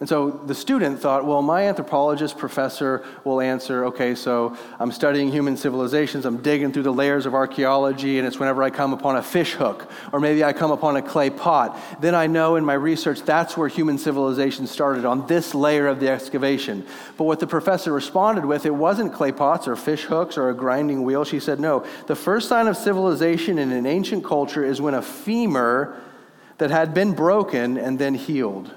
And 0.00 0.08
so 0.08 0.30
the 0.30 0.54
student 0.54 1.00
thought, 1.00 1.24
well, 1.24 1.42
my 1.42 1.66
anthropologist 1.66 2.38
professor 2.38 3.04
will 3.24 3.40
answer, 3.40 3.86
okay, 3.86 4.14
so 4.14 4.56
I'm 4.78 4.92
studying 4.92 5.32
human 5.32 5.56
civilizations, 5.56 6.24
I'm 6.24 6.36
digging 6.36 6.72
through 6.72 6.84
the 6.84 6.92
layers 6.92 7.26
of 7.26 7.34
archaeology, 7.34 8.18
and 8.18 8.26
it's 8.26 8.38
whenever 8.38 8.62
I 8.62 8.70
come 8.70 8.92
upon 8.92 9.16
a 9.16 9.22
fish 9.22 9.54
hook, 9.54 9.90
or 10.12 10.20
maybe 10.20 10.44
I 10.44 10.52
come 10.52 10.70
upon 10.70 10.94
a 10.94 11.02
clay 11.02 11.30
pot. 11.30 11.76
Then 12.00 12.14
I 12.14 12.28
know 12.28 12.54
in 12.54 12.64
my 12.64 12.74
research 12.74 13.22
that's 13.22 13.56
where 13.56 13.66
human 13.66 13.98
civilization 13.98 14.68
started, 14.68 15.04
on 15.04 15.26
this 15.26 15.52
layer 15.52 15.88
of 15.88 15.98
the 15.98 16.08
excavation. 16.08 16.86
But 17.16 17.24
what 17.24 17.40
the 17.40 17.48
professor 17.48 17.92
responded 17.92 18.44
with, 18.44 18.66
it 18.66 18.74
wasn't 18.74 19.12
clay 19.12 19.32
pots 19.32 19.66
or 19.66 19.74
fish 19.74 20.04
hooks 20.04 20.38
or 20.38 20.48
a 20.48 20.54
grinding 20.54 21.02
wheel. 21.02 21.24
She 21.24 21.40
said, 21.40 21.58
no, 21.58 21.84
the 22.06 22.14
first 22.14 22.48
sign 22.48 22.68
of 22.68 22.76
civilization 22.76 23.58
in 23.58 23.72
an 23.72 23.84
ancient 23.84 24.24
culture 24.24 24.64
is 24.64 24.80
when 24.80 24.94
a 24.94 25.02
femur 25.02 26.00
that 26.58 26.70
had 26.70 26.94
been 26.94 27.14
broken 27.14 27.76
and 27.76 27.98
then 27.98 28.14
healed. 28.14 28.72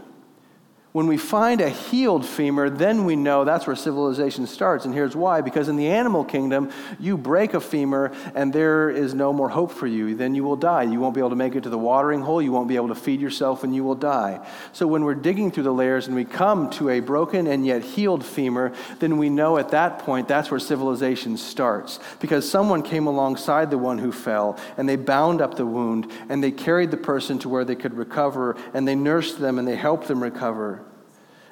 When 0.94 1.08
we 1.08 1.16
find 1.16 1.62
a 1.62 1.70
healed 1.70 2.26
femur, 2.26 2.70
then 2.70 3.06
we 3.06 3.16
know 3.16 3.46
that's 3.46 3.66
where 3.66 3.78
civilization 3.78 4.46
starts. 4.46 4.84
And 4.84 4.94
here's 4.94 5.16
why 5.16 5.40
because 5.40 5.70
in 5.70 5.78
the 5.78 5.88
animal 5.88 6.26
kingdom, 6.26 6.70
you 7.00 7.18
break 7.18 7.54
a 7.54 7.62
femur 7.62 8.12
and 8.36 8.52
there 8.52 8.90
is 8.90 9.14
no 9.14 9.32
more 9.32 9.48
hope 9.48 9.72
for 9.72 9.88
you. 9.88 10.16
Then 10.16 10.36
you 10.36 10.44
will 10.44 10.58
die. 10.58 10.84
You 10.84 11.00
won't 11.00 11.16
be 11.16 11.22
able 11.22 11.30
to 11.30 11.38
make 11.38 11.56
it 11.56 11.64
to 11.64 11.70
the 11.70 11.78
watering 11.78 12.20
hole. 12.20 12.42
You 12.42 12.52
won't 12.52 12.68
be 12.68 12.76
able 12.76 12.90
to 12.90 12.96
feed 12.96 13.22
yourself 13.22 13.64
and 13.64 13.74
you 13.74 13.86
will 13.86 13.96
die. 13.96 14.46
So 14.74 14.86
when 14.86 15.06
we're 15.06 15.16
digging 15.16 15.50
through 15.50 15.64
the 15.64 15.74
layers 15.74 16.08
and 16.08 16.16
we 16.16 16.26
come 16.26 16.70
to 16.72 16.90
a 16.90 17.00
broken 17.00 17.48
and 17.48 17.66
yet 17.66 17.84
healed 17.84 18.26
femur, 18.26 18.74
then 19.00 19.18
we 19.18 19.30
know 19.30 19.58
at 19.58 19.70
that 19.70 20.00
point 20.00 20.28
that's 20.28 20.52
where 20.52 20.60
civilization 20.60 21.38
starts. 21.38 22.02
Because 22.20 22.50
someone 22.50 22.84
came 22.84 23.08
alongside 23.08 23.72
the 23.72 23.78
one 23.78 23.98
who 23.98 24.12
fell 24.12 24.60
and 24.76 24.90
they 24.90 24.98
bound 24.98 25.40
up 25.40 25.56
the 25.56 25.66
wound 25.66 26.12
and 26.28 26.44
they 26.44 26.52
carried 26.52 26.92
the 26.92 26.98
person 26.98 27.40
to 27.40 27.48
where 27.48 27.64
they 27.64 27.76
could 27.76 27.94
recover 27.94 28.58
and 28.74 28.86
they 28.86 28.96
nursed 28.96 29.40
them 29.40 29.58
and 29.58 29.66
they 29.66 29.78
helped 29.78 30.10
them 30.10 30.22
recover. 30.22 30.81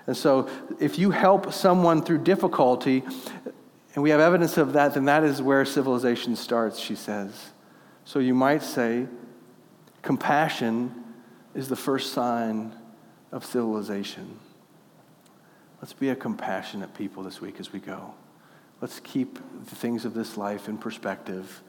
And 0.10 0.18
so, 0.18 0.50
if 0.80 0.98
you 0.98 1.12
help 1.12 1.54
someone 1.54 2.02
through 2.02 2.24
difficulty, 2.24 3.04
and 3.94 4.02
we 4.02 4.10
have 4.10 4.20
evidence 4.20 4.58
of 4.58 4.74
that, 4.74 4.96
then 4.96 5.06
that 5.06 5.24
is 5.24 5.40
where 5.40 5.64
civilization 5.66 6.36
starts, 6.36 6.80
she 6.80 6.96
says. 6.96 7.52
So, 8.06 8.18
you 8.18 8.34
might 8.34 8.64
say, 8.64 9.06
compassion 10.02 10.96
is 11.54 11.70
the 11.70 11.76
first 11.76 12.12
sign 12.12 12.74
of 13.32 13.46
civilization. 13.46 14.40
Let's 15.80 15.94
be 15.94 16.10
a 16.10 16.16
compassionate 16.16 16.96
people 16.96 17.22
this 17.22 17.40
week 17.40 17.60
as 17.60 17.72
we 17.72 17.78
go. 17.78 18.16
Let's 18.82 19.00
keep 19.02 19.38
the 19.70 19.76
things 19.76 20.06
of 20.06 20.16
this 20.16 20.38
life 20.38 20.68
in 20.68 20.80
perspective, 20.80 21.62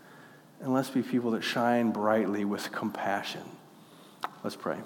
and 0.62 0.72
let's 0.72 0.88
be 0.88 1.03
people 1.03 1.32
that 1.32 1.43
shine 1.43 1.91
brightly 1.91 2.47
with 2.47 2.72
compassion. 2.72 3.45
Let's 4.43 4.57
pray. 4.57 4.78